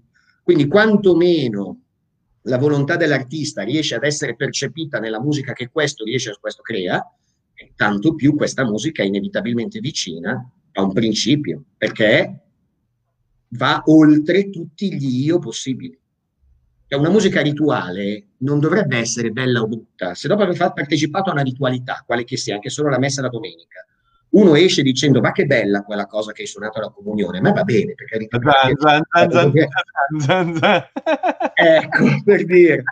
[0.43, 1.81] Quindi quantomeno
[2.43, 7.03] la volontà dell'artista riesce ad essere percepita nella musica che questo riesce, questo crea,
[7.75, 12.39] tanto più questa musica è inevitabilmente vicina a un principio, perché
[13.49, 15.97] va oltre tutti gli io possibili.
[16.87, 20.15] Cioè una musica rituale non dovrebbe essere bella o brutta.
[20.15, 23.29] Se dopo aver partecipato a una ritualità, quale che sia, anche solo la messa la
[23.29, 23.85] domenica,
[24.31, 27.63] uno esce dicendo ma che bella quella cosa che hai suonato alla comunione, ma va
[27.63, 28.17] bene, perché
[31.53, 32.83] ecco, per dire,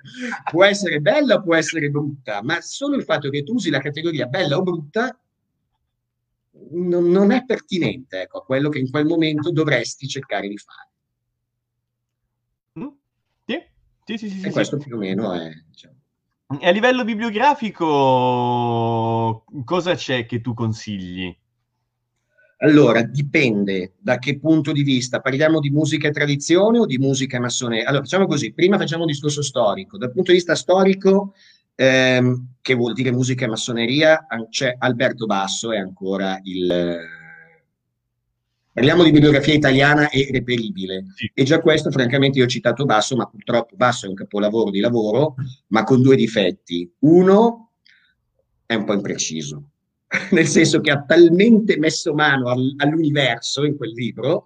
[0.49, 3.79] può essere bella o può essere brutta, ma solo il fatto che tu usi la
[3.79, 5.17] categoria bella o brutta
[6.71, 10.89] non, non è pertinente ecco, a quello che in quel momento dovresti cercare di fare.
[12.79, 12.87] Mm?
[13.45, 15.51] Sì, sì, sì, sì, e questo più o meno è...
[15.69, 15.96] Diciamo.
[16.49, 17.83] A livello bibliografico,
[19.65, 21.37] cosa c'è che tu consigli?
[22.59, 25.19] Allora, dipende da che punto di vista.
[25.19, 27.83] Parliamo di musica e tradizione o di musica massone?
[27.83, 28.53] Allora, facciamo così.
[28.53, 29.97] Prima facciamo un discorso storico.
[29.97, 31.33] Dal punto di vista storico,
[31.75, 37.16] ehm, che vuol dire musica e massoneria, c'è Alberto Basso, è ancora il
[38.77, 41.05] Parliamo di bibliografia italiana e reperibile.
[41.15, 41.31] Sì.
[41.33, 44.79] E già questo, francamente, io ho citato Basso, ma purtroppo Basso è un capolavoro di
[44.79, 45.33] lavoro,
[45.69, 46.87] ma con due difetti.
[46.99, 47.71] Uno,
[48.67, 49.71] è un po' impreciso,
[50.29, 54.45] nel senso che ha talmente messo mano al, all'universo in quel libro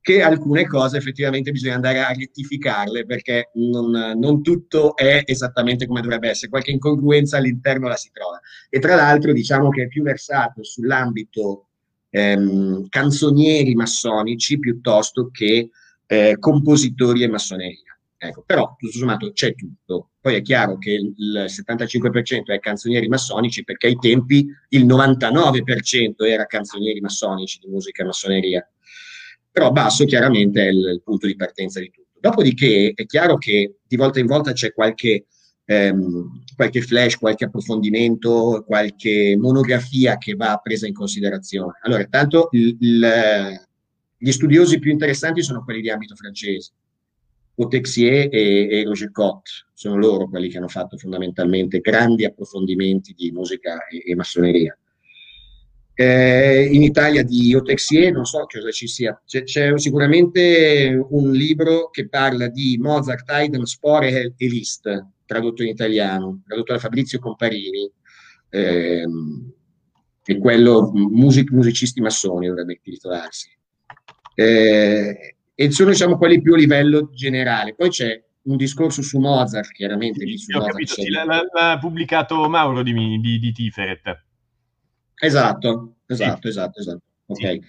[0.00, 6.00] che alcune cose effettivamente bisogna andare a rettificarle perché non, non, tutto è esattamente come
[6.00, 8.38] dovrebbe essere, qualche incongruenza all'interno la si trova.
[8.70, 11.70] E tra l'altro diciamo che è più versato sull'ambito
[12.14, 15.70] ehm, canzonieri massonici piuttosto che
[16.06, 17.98] eh, compositori e massoneria.
[18.16, 20.10] Ecco, però tutto sommato c'è tutto.
[20.20, 26.46] Poi è chiaro che il 75% è canzonieri massonici perché ai tempi il 99% era
[26.46, 28.70] canzonieri massonici di musica e massoneria.
[29.50, 32.18] Però basso chiaramente è il, il punto di partenza di tutto.
[32.20, 35.26] Dopodiché è chiaro che di volta in volta c'è qualche
[35.64, 41.78] ehm, qualche flash, qualche approfondimento, qualche monografia che va presa in considerazione.
[41.82, 43.60] Allora, intanto il, il,
[44.16, 46.72] gli studiosi più interessanti sono quelli di ambito francese.
[47.56, 53.30] Otexier e, e Roger Cott sono loro quelli che hanno fatto fondamentalmente grandi approfondimenti di
[53.30, 54.76] musica e, e massoneria.
[55.96, 61.88] Eh, in Italia di Otexier non so cosa ci sia, c'è, c'è, sicuramente un libro
[61.90, 64.88] che parla di Mozart, Haydn, Spore e Liszt,
[65.26, 67.90] tradotto in italiano, tradotto da Fabrizio Comparini,
[68.50, 69.52] ehm,
[70.24, 73.50] è quello music, Musicisti massoni dovrebbe titolarsi.
[74.34, 77.74] Eh, e sono diciamo quelli più a livello generale.
[77.74, 80.26] Poi c'è un discorso su Mozart, chiaramente.
[80.26, 84.24] Sì, su Mozart capito, sì, l'ha, l'ha, pubblicato Mauro di, di, di Tiferet.
[85.14, 86.48] Esatto, esatto, sì.
[86.48, 87.02] esatto, esatto.
[87.26, 87.38] Ok.
[87.38, 87.62] Sì.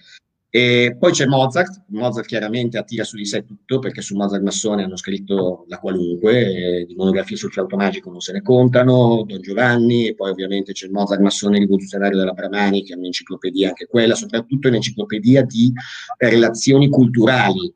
[0.48, 4.84] E poi c'è Mozart, Mozart chiaramente attira su di sé tutto perché su Mozart Massone
[4.84, 10.06] hanno scritto la qualunque, di monografie sul flauto magico non se ne contano, Don Giovanni,
[10.06, 14.68] e poi ovviamente c'è Mozart Massone rivoluzionario della Bramani che è un'enciclopedia anche quella, soprattutto
[14.68, 15.72] un'enciclopedia di
[16.16, 17.72] relazioni culturali,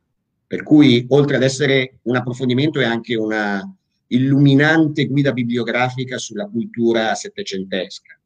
[0.47, 3.61] per cui oltre ad essere un approfondimento è anche una
[4.07, 8.17] illuminante guida bibliografica sulla cultura settecentesca,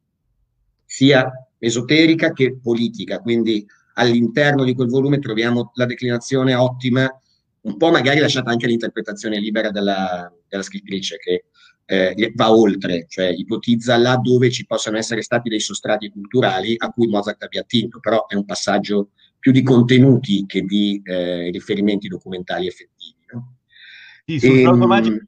[0.84, 3.66] sia esoterica che politica, quindi
[3.98, 7.08] all'interno di quel volume troviamo la declinazione ottima,
[7.62, 11.44] un po' magari lasciata anche l'interpretazione libera della, della scrittrice che
[11.86, 16.90] eh, va oltre, cioè ipotizza là dove ci possano essere stati dei sostrati culturali a
[16.90, 22.08] cui Mozart abbia attinto, però è un passaggio più di contenuti che di eh, riferimenti
[22.08, 23.14] documentali effettivi.
[23.32, 23.56] No?
[24.24, 25.26] Sì, sul e, flauto ehm, magico mi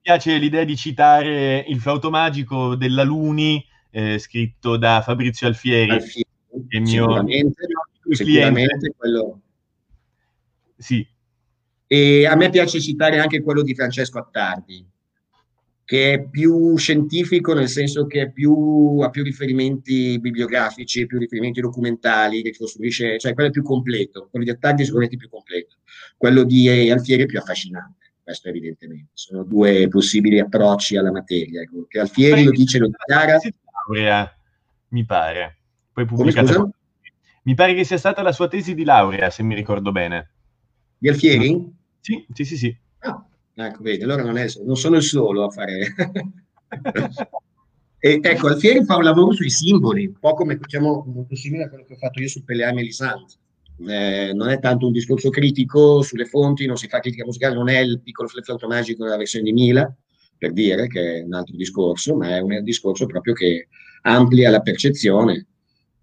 [0.00, 6.26] piace l'idea di citare il flauto magico della Luni, eh, scritto da Fabrizio Alfieri, Alfieri
[6.68, 7.24] che è mio,
[8.14, 9.40] sicuramente, quello...
[10.76, 11.06] Sì.
[11.86, 14.84] E a me piace citare anche quello di Francesco Attardi,
[15.84, 22.42] che è più scientifico nel senso che più, ha più riferimenti bibliografici, più riferimenti documentali,
[22.42, 25.76] che costruisce, cioè quello è più completo, quello di Attardi è sicuramente più completo,
[26.16, 31.86] quello di Alfieri è più affascinante, questo evidentemente, sono due possibili approcci alla materia, ecco.
[31.86, 33.38] che Alfieri lo dice, lo dichiara...
[34.88, 35.58] Mi pare,
[35.92, 36.68] poi pubblicata...
[37.46, 40.32] Mi pare che sia stata la sua tesi di laurea, se mi ricordo bene.
[40.98, 41.72] Di Alfieri?
[42.00, 42.76] Sì, sì, sì, sì.
[42.98, 43.24] Ah,
[43.58, 45.94] Ecco, vedi, allora non, è, non sono il solo a fare...
[47.98, 51.68] e, ecco, Alfieri fa un lavoro sui simboli, un po' come diciamo, molto simile a
[51.68, 53.32] quello che ho fatto io su Pelleà e Melisande.
[53.86, 57.68] Eh, non è tanto un discorso critico sulle fonti, non si fa critica musicale, non
[57.68, 59.94] è il piccolo flauto magico nella versione di Mila,
[60.36, 63.68] per dire che è un altro discorso, ma è un discorso proprio che
[64.02, 65.46] amplia la percezione.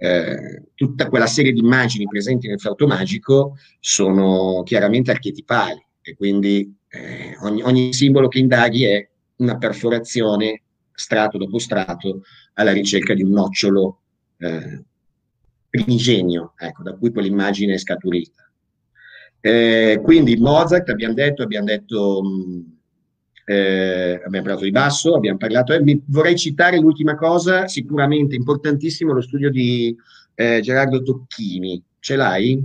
[0.03, 6.75] Eh, tutta quella serie di immagini presenti nel flauto magico sono chiaramente archetipali e quindi
[6.89, 10.63] eh, ogni, ogni, simbolo che indaghi è una perforazione
[10.93, 12.23] strato dopo strato
[12.55, 14.01] alla ricerca di un nocciolo
[14.39, 14.83] eh,
[15.69, 18.51] primigenio, ecco, da cui quell'immagine è scaturita.
[19.39, 22.77] Eh, quindi Mozart, abbiamo detto, abbiamo detto, mh,
[23.45, 29.21] eh, abbiamo parlato di basso, abbiamo parlato, eh, vorrei citare l'ultima cosa, sicuramente importantissimo, lo
[29.21, 29.95] studio di
[30.35, 31.83] eh, Gerardo Tocchini.
[31.99, 32.63] Ce l'hai?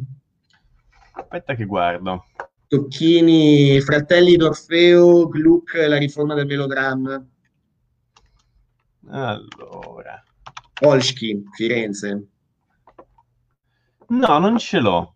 [1.12, 2.26] Aspetta che guardo.
[2.68, 7.26] Tocchini, Fratelli d'Orfeo, Gluck, La riforma del melodramma.
[9.10, 10.22] Allora.
[10.82, 12.26] Olschi, Firenze.
[14.08, 15.14] No, non ce l'ho.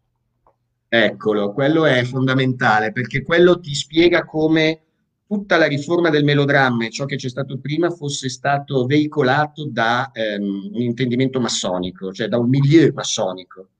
[0.89, 4.83] Eccolo, quello è fondamentale perché quello ti spiega come
[5.33, 10.11] tutta la riforma del melodramma e ciò che c'è stato prima fosse stato veicolato da
[10.13, 13.71] ehm, un intendimento massonico, cioè da un milieu massonico.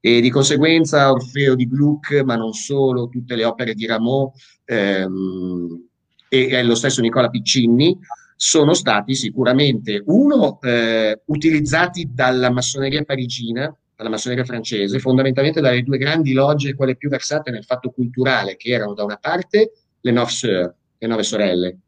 [0.00, 4.32] E di conseguenza Orfeo di Gluck, ma non solo, tutte le opere di Rameau
[4.64, 5.88] ehm,
[6.26, 7.98] e, e, lo stesso Nicola Piccinni
[8.34, 15.98] sono stati sicuramente, uno, eh, utilizzati dalla massoneria parigina, dalla massoneria francese, fondamentalmente dalle due
[15.98, 20.30] grandi logge, quelle più versate nel fatto culturale, che erano da una parte le Nove
[20.30, 20.72] Sœurs,
[21.04, 21.78] le Nove Sorelle,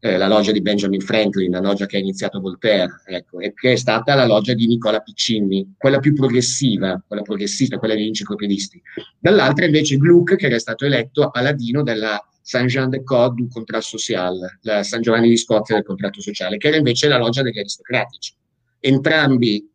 [0.00, 3.72] eh, la loggia di Benjamin Franklin, la loggia che ha iniziato Voltaire, ecco, e che
[3.72, 8.82] è stata la loggia di Nicola Piccini, quella più progressiva, quella progressista, quella degli enciclopedisti.
[9.18, 13.82] Dall'altra invece Gluck, che era stato eletto a paladino della Saint-Jean de Code du Contrat
[13.82, 17.60] Social, la San Giovanni di Scozia del contratto sociale, che era invece la loggia degli
[17.60, 18.34] aristocratici.
[18.80, 19.70] Entrambi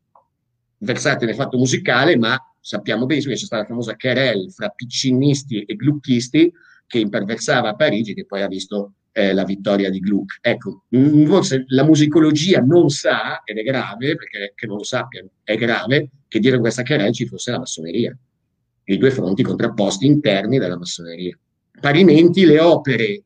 [0.80, 5.64] versati nel fatto musicale, ma sappiamo benissimo che c'è stata la famosa querelle fra piccinisti
[5.64, 6.52] e glucchisti
[6.88, 10.38] che imperversava a Parigi, che poi ha visto eh, la vittoria di Gluck.
[10.42, 10.86] Ecco,
[11.26, 16.10] forse la musicologia non sa, ed è grave, perché che non lo sappiano, è grave,
[16.28, 18.18] che dietro questa querela ci fosse la massoneria,
[18.86, 21.38] i due fronti contrapposti interni della massoneria.
[21.80, 23.24] Parimenti le opere,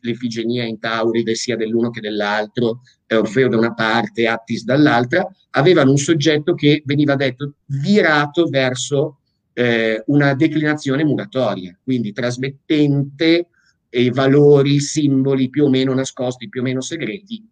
[0.00, 5.96] l'Efigenia in Tauride sia dell'uno che dell'altro, Orfeo da una parte, Attis dall'altra, avevano un
[5.96, 9.20] soggetto che veniva detto virato verso
[9.54, 13.48] eh, una declinazione muratoria, quindi trasmettente
[13.88, 17.42] e valori, simboli più o meno nascosti, più o meno segreti,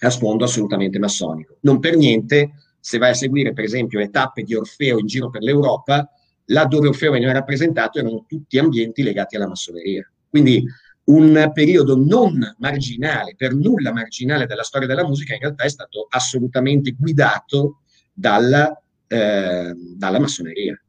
[0.00, 1.58] a sfondo assolutamente massonico.
[1.60, 5.30] Non per niente, se vai a seguire per esempio le tappe di Orfeo in giro
[5.30, 6.10] per l'Europa,
[6.46, 10.10] là dove Orfeo veniva rappresentato erano tutti ambienti legati alla massoneria.
[10.28, 10.64] Quindi
[11.04, 16.06] un periodo non marginale, per nulla marginale della storia della musica, in realtà è stato
[16.08, 17.80] assolutamente guidato
[18.12, 20.80] dalla, eh, dalla massoneria.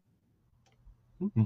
[1.24, 1.46] Mm-hmm.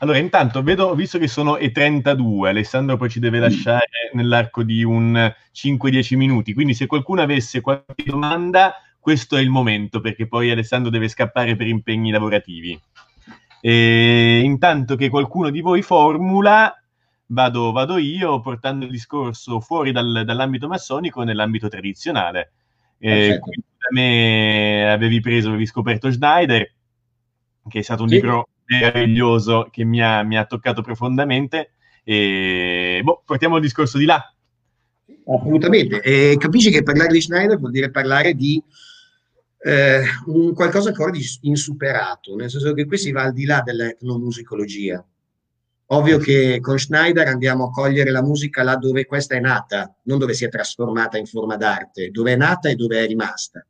[0.00, 4.82] Allora, intanto vedo, visto che sono e 32, Alessandro poi ci deve lasciare nell'arco di
[4.82, 10.50] un 5-10 minuti, quindi se qualcuno avesse qualche domanda, questo è il momento, perché poi
[10.50, 12.78] Alessandro deve scappare per impegni lavorativi.
[13.60, 16.74] E intanto che qualcuno di voi formula,
[17.26, 22.52] vado, vado io portando il discorso fuori dal, dall'ambito massonico nell'ambito tradizionale.
[22.98, 26.72] Eh, da me avevi preso, avevi scoperto Schneider,
[27.68, 28.14] che è stato un sì.
[28.16, 31.72] libro meraviglioso che mi ha, mi ha toccato profondamente.
[32.04, 34.22] E boh, portiamo il discorso di là.
[35.26, 36.00] Assolutamente.
[36.00, 38.62] E capisci che parlare di Schneider vuol dire parlare di
[39.64, 43.62] eh, un qualcosa ancora di insuperato, nel senso che qui si va al di là
[43.64, 45.04] dell'etnomusicologia.
[45.86, 50.18] Ovvio che con Schneider andiamo a cogliere la musica là dove questa è nata, non
[50.18, 53.64] dove si è trasformata in forma d'arte, dove è nata e dove è rimasta.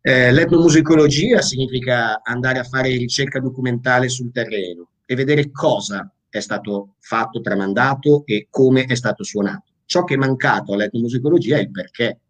[0.00, 6.94] Eh, l'etnomusicologia significa andare a fare ricerca documentale sul terreno e vedere cosa è stato
[7.00, 9.72] fatto, tramandato e come è stato suonato.
[9.84, 12.20] Ciò che è mancato all'etnomusicologia è il perché.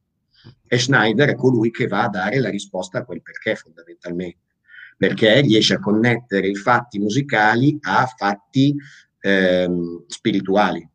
[0.66, 4.54] E Schneider è colui che va a dare la risposta a quel perché fondamentalmente,
[4.96, 8.74] perché riesce a connettere i fatti musicali a fatti
[9.20, 10.88] ehm, spirituali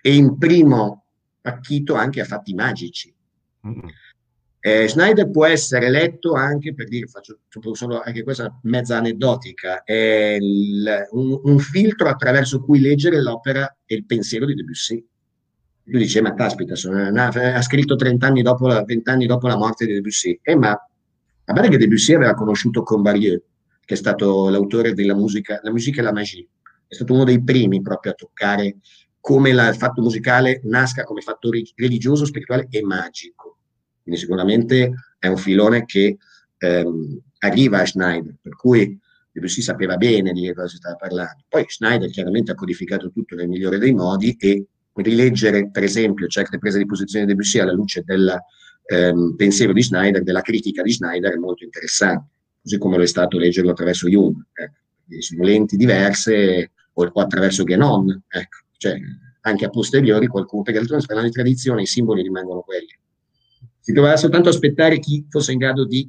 [0.00, 1.04] e in primo
[1.42, 3.12] acchito anche a fatti magici.
[4.64, 7.36] Eh, Schneider può essere letto anche per dire, faccio
[7.72, 13.96] solo anche questa mezza aneddotica, è il, un, un, filtro attraverso cui leggere l'opera e
[13.96, 15.04] il pensiero di Debussy.
[15.86, 19.94] Lui dice, ma caspita, ha scritto 30 anni dopo, 20 anni dopo la morte di
[19.94, 20.38] Debussy.
[20.40, 23.42] Eh, ma a parte che Debussy aveva conosciuto Combarieux,
[23.84, 26.46] che è stato l'autore della musica, la musica e la magie,
[26.86, 28.76] è stato uno dei primi proprio a toccare
[29.18, 33.56] come la, il fatto musicale nasca come fatto religioso, spirituale e magico
[34.02, 36.16] quindi sicuramente è un filone che
[36.58, 38.98] ehm, arriva a Schneider, per cui
[39.32, 41.44] Debussy sapeva bene di che cosa stava parlando.
[41.48, 46.58] Poi Schneider chiaramente ha codificato tutto nel migliore dei modi e rileggere, per esempio, certe
[46.58, 48.38] prese di posizione di Debussy alla luce del
[48.86, 52.30] ehm, pensiero di Schneider, della critica di Schneider, è molto interessante,
[52.60, 54.36] così come lo è stato leggerlo attraverso Jung.
[54.52, 54.80] Ecco.
[55.18, 58.56] Sono lenti diverse o, attraverso Genon, ecco.
[58.76, 58.98] cioè,
[59.42, 62.88] anche a posteriori qualcuno, perché altrimenti di tradizione i simboli rimangono quelli.
[63.84, 66.08] Si doveva soltanto aspettare chi fosse in grado di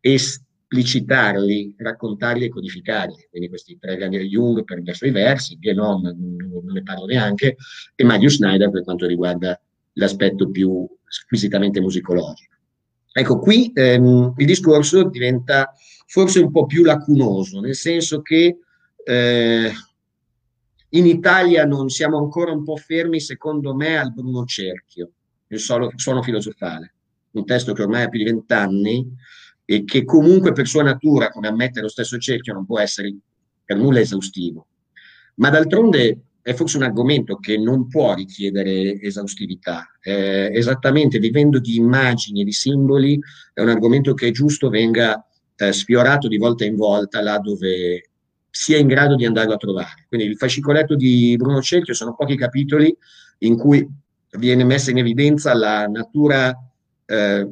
[0.00, 3.26] esplicitarli, raccontarli e codificarli.
[3.28, 7.56] Quindi questi tre grandi Jung per i suoi versi, Genon non, non ne parlo neanche,
[7.94, 9.60] e Mario Schneider per quanto riguarda
[9.94, 12.54] l'aspetto più squisitamente musicologico.
[13.12, 15.74] Ecco, qui ehm, il discorso diventa
[16.06, 18.56] forse un po' più lacunoso, nel senso che
[19.04, 19.72] eh,
[20.88, 25.10] in Italia non siamo ancora un po' fermi, secondo me, al Bruno Cerchio
[25.50, 26.94] il suono, suono filosofale,
[27.32, 29.06] un testo che ormai ha più di vent'anni
[29.64, 33.14] e che comunque per sua natura, come ammette lo stesso cerchio, non può essere
[33.64, 34.66] per nulla esaustivo.
[35.36, 39.86] Ma d'altronde è forse un argomento che non può richiedere esaustività.
[40.00, 43.18] Eh, esattamente vivendo di immagini e di simboli,
[43.52, 45.24] è un argomento che è giusto venga
[45.56, 48.10] eh, sfiorato di volta in volta là dove
[48.50, 50.06] sia in grado di andarlo a trovare.
[50.08, 52.94] Quindi il fascicoletto di Bruno Cerchio sono pochi capitoli
[53.38, 53.86] in cui
[54.38, 56.56] viene messa in evidenza la natura,
[57.06, 57.48] eh,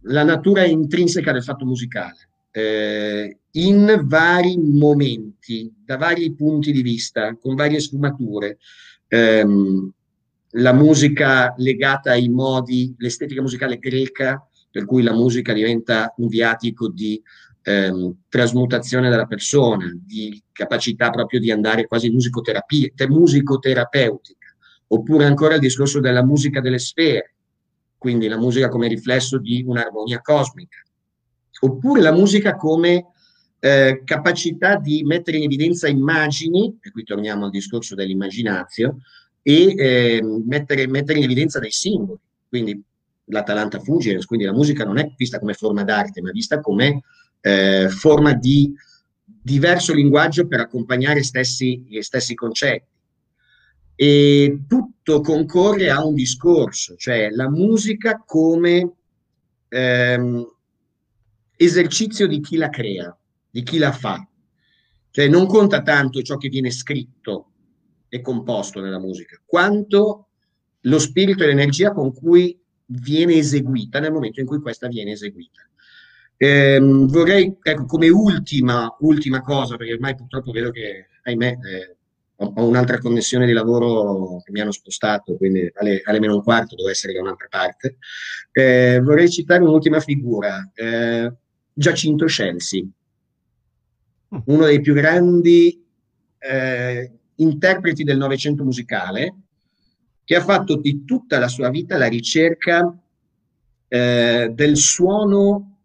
[0.00, 2.28] la natura intrinseca del fatto musicale.
[2.50, 8.58] Eh, in vari momenti, da vari punti di vista, con varie sfumature,
[9.08, 9.92] ehm,
[10.56, 16.88] la musica legata ai modi, l'estetica musicale greca, per cui la musica diventa un viatico
[16.88, 17.20] di
[17.62, 24.43] ehm, trasmutazione della persona, di capacità proprio di andare quasi musicoterapia, musicoterapeutica
[24.94, 27.34] Oppure ancora il discorso della musica delle sfere,
[27.98, 30.76] quindi la musica come riflesso di un'armonia cosmica.
[31.62, 33.06] Oppure la musica come
[33.58, 38.98] eh, capacità di mettere in evidenza immagini, e qui torniamo al discorso dell'immaginazio,
[39.42, 42.20] e eh, mettere, mettere, in evidenza dei simboli.
[42.48, 42.80] Quindi
[43.24, 47.02] l'Atalanta Fugies, quindi la musica non è vista come forma d'arte, ma vista come
[47.40, 48.72] eh, forma di
[49.24, 52.92] diverso linguaggio per accompagnare stessi, gli stessi concetti
[53.96, 58.92] e tutto concorre a un discorso, cioè la musica come
[59.68, 60.46] ehm,
[61.56, 63.16] esercizio di chi la crea,
[63.50, 64.26] di chi la fa.
[65.10, 67.50] Cioè non conta tanto ciò che viene scritto
[68.08, 70.28] e composto nella musica, quanto
[70.80, 75.60] lo spirito e l'energia con cui viene eseguita nel momento in cui questa viene eseguita.
[76.36, 81.96] Eh, vorrei, ecco, come ultima, ultima cosa, perché ormai purtroppo vedo che, ahimè, eh,
[82.36, 86.42] ho, ho, un'altra connessione di lavoro che mi hanno spostato, quindi alle, alle meno un
[86.42, 87.98] quarto devo essere da un'altra parte.
[88.52, 91.32] Eh, vorrei citare un'ultima figura, eh,
[91.72, 92.82] Giacinto Scelsi,
[94.34, 94.38] mm.
[94.46, 95.84] uno dei più grandi
[96.38, 99.34] eh, interpreti del Novecento musicale,
[100.24, 102.96] che ha fatto di tutta la sua vita la ricerca
[103.88, 105.78] eh, del suono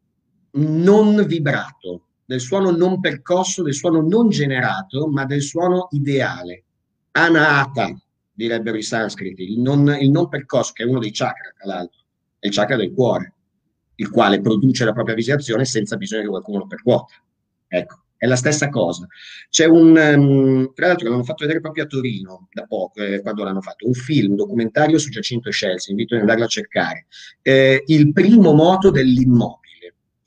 [0.51, 6.63] non vibrato, del suono non percosso, del suono non generato, ma del suono ideale.
[7.13, 7.99] Anahata,
[8.31, 12.01] direbbero i sanscriti, il non, il non percosso, che è uno dei chakra, tra l'altro,
[12.37, 13.33] è il chakra del cuore,
[13.95, 17.15] il quale produce la propria visitazione senza bisogno che qualcuno lo percuota.
[17.67, 19.07] Ecco, è la stessa cosa.
[19.49, 23.43] C'è un, um, tra l'altro l'hanno fatto vedere proprio a Torino da poco, eh, quando
[23.43, 27.07] l'hanno fatto, un film, un documentario su Giacinto Scelsi, invito ad andarlo a cercare.
[27.41, 29.58] Eh, il primo moto dell'immobile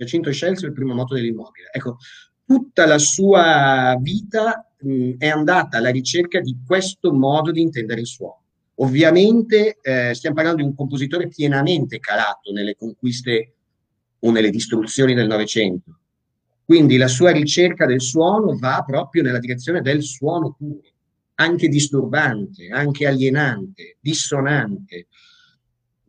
[0.03, 1.69] Giacinto Scelso è il primo moto dell'immobile.
[1.73, 1.99] Ecco,
[2.45, 8.07] tutta la sua vita mh, è andata alla ricerca di questo modo di intendere il
[8.07, 8.41] suono.
[8.77, 13.55] Ovviamente eh, stiamo parlando di un compositore pienamente calato nelle conquiste
[14.19, 15.99] o nelle distruzioni del Novecento.
[16.65, 20.81] Quindi la sua ricerca del suono va proprio nella direzione del suono puro,
[21.35, 25.07] anche disturbante, anche alienante, dissonante,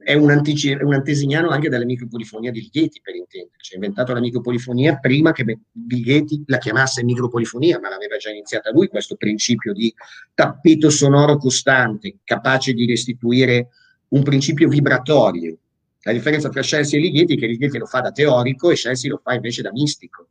[0.03, 3.73] è un, antici- un, antesignano anche della micropolifonia di Ligeti, per intenderci.
[3.73, 8.87] Ha inventato la micropolifonia prima che Ligeti la chiamasse micropolifonia, ma l'aveva già iniziata lui
[8.87, 9.93] questo principio di
[10.33, 13.69] tappeto sonoro costante, capace di restituire
[14.09, 15.57] un principio vibratorio.
[16.01, 19.09] La differenza tra Chelsea e Ligeti è che Ligeti lo fa da teorico e Chelsea
[19.09, 20.27] lo fa invece da mistico.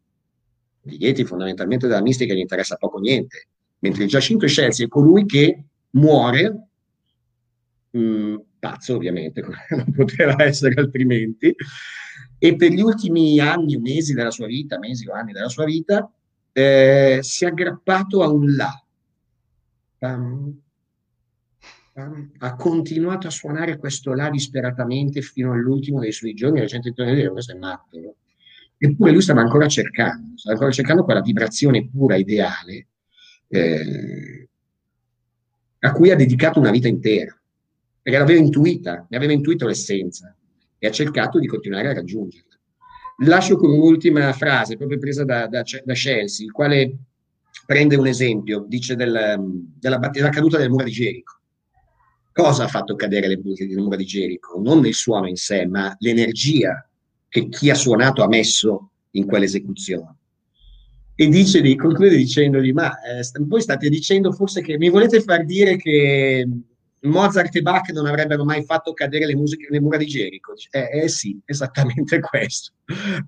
[0.83, 3.47] Ligeti fondamentalmente dalla mistica gli interessa poco niente,
[3.79, 6.67] mentre Giacinto Chelsea è colui che muore
[7.91, 11.53] mh, pazzo ovviamente, non poteva essere altrimenti,
[12.39, 15.65] e per gli ultimi anni o mesi della sua vita, mesi o anni della sua
[15.65, 16.09] vita,
[16.53, 18.85] eh, si è aggrappato a un La.
[19.99, 20.61] Um,
[21.95, 26.89] um, ha continuato a suonare questo La disperatamente fino all'ultimo dei suoi giorni, la gente
[26.89, 27.99] intorno a questo è matto.
[27.99, 28.15] No?
[28.79, 32.87] Eppure lui stava ancora cercando, stava ancora cercando quella vibrazione pura, ideale,
[33.49, 34.49] eh,
[35.81, 37.37] a cui ha dedicato una vita intera
[38.03, 40.35] perché l'aveva intuita, ne aveva intuito l'essenza
[40.79, 42.59] e ha cercato di continuare a raggiungerla.
[43.25, 46.97] Lascio con un'ultima frase, proprio presa da, da, da Chelsea, il quale
[47.65, 49.39] prende un esempio, dice del,
[49.79, 51.39] della, della, caduta del muro di Gerico.
[52.33, 54.61] Cosa ha fatto cadere le, le mura di Gerico?
[54.61, 56.89] Non il suono in sé, ma l'energia
[57.29, 60.17] che chi ha suonato ha messo in quell'esecuzione.
[61.15, 65.77] E dice, conclude dicendogli, ma eh, voi state dicendo forse che mi volete far dire
[65.77, 66.47] che
[67.03, 70.55] Mozart e Bach non avrebbero mai fatto cadere le, musiche, le mura di Gerico.
[70.71, 72.73] Eh, eh, sì, esattamente questo.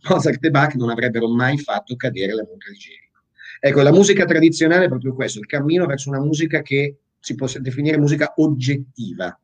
[0.08, 3.22] Mozart e Bach non avrebbero mai fatto cadere le mura di Gerico.
[3.60, 7.48] Ecco, la musica tradizionale è proprio questo, il cammino verso una musica che si può
[7.58, 9.38] definire musica oggettiva.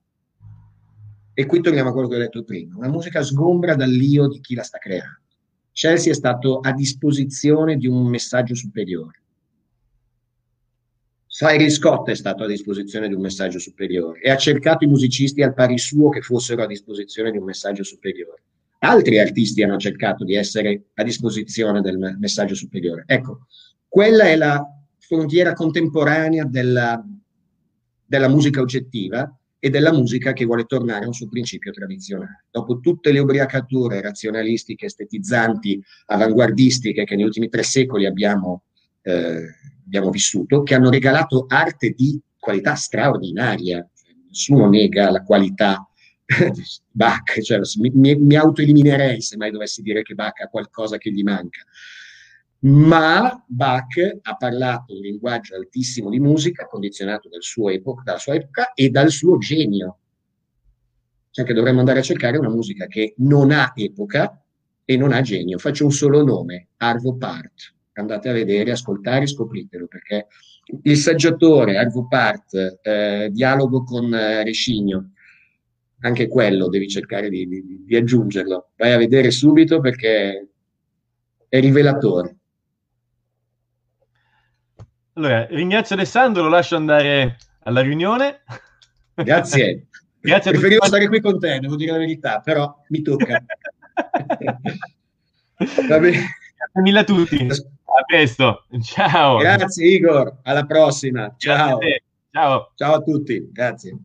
[1.33, 4.55] E qui torniamo a quello che ho detto prima, una musica sgombra dall'io di chi
[4.55, 5.21] la sta creando.
[5.73, 9.23] Chelsea è stato a disposizione di un messaggio superiore
[11.41, 15.43] Cyril Scott è stato a disposizione di un messaggio superiore e ha cercato i musicisti
[15.43, 18.43] al pari suo che fossero a disposizione di un messaggio superiore.
[18.81, 23.05] Altri artisti hanno cercato di essere a disposizione del messaggio superiore.
[23.07, 23.47] Ecco,
[23.89, 24.63] quella è la
[24.99, 27.03] frontiera contemporanea della,
[28.05, 32.45] della musica oggettiva e della musica che vuole tornare a un suo principio tradizionale.
[32.51, 38.65] Dopo tutte le ubriacature razionalistiche, estetizzanti, avanguardistiche che negli ultimi tre secoli abbiamo
[39.01, 39.47] eh,
[39.91, 43.87] abbiamo vissuto, che hanno regalato arte di qualità straordinaria.
[44.29, 45.85] Nessuno nega la qualità
[46.25, 46.63] di
[46.93, 51.25] Bach, cioè, mi, mi autoeliminerei se mai dovessi dire che Bach ha qualcosa che gli
[51.25, 51.65] manca.
[52.61, 57.41] Ma Bach ha parlato un linguaggio altissimo di musica, condizionato dal
[57.73, 59.99] epoca, dalla sua epoca e dal suo genio.
[61.31, 64.41] Cioè che dovremmo andare a cercare una musica che non ha epoca
[64.85, 65.59] e non ha genio.
[65.59, 70.27] Faccio un solo nome, Arvo Part andate a vedere, ascoltare e scopritelo, perché
[70.83, 75.13] il saggiatore, Arvo Part, eh, dialogo con eh, Rescigno,
[76.01, 78.71] anche quello devi cercare di, di, di, aggiungerlo.
[78.77, 80.49] Vai a vedere subito perché
[81.49, 82.37] è rivelatore.
[85.15, 88.43] Allora, ringrazio Alessandro, lo lascio andare alla riunione.
[89.15, 89.87] Grazie.
[90.23, 93.43] Grazie Preferivo stare qui con te, devo dire la verità, però mi tocca.
[95.89, 96.19] Va bene.
[96.57, 97.49] Grazie mille a tutti.
[97.93, 99.39] A presto, ciao.
[99.39, 101.35] Grazie Igor, alla prossima.
[101.37, 101.79] Ciao.
[102.31, 102.73] Ciao.
[102.77, 103.99] Ciao a tutti, grazie.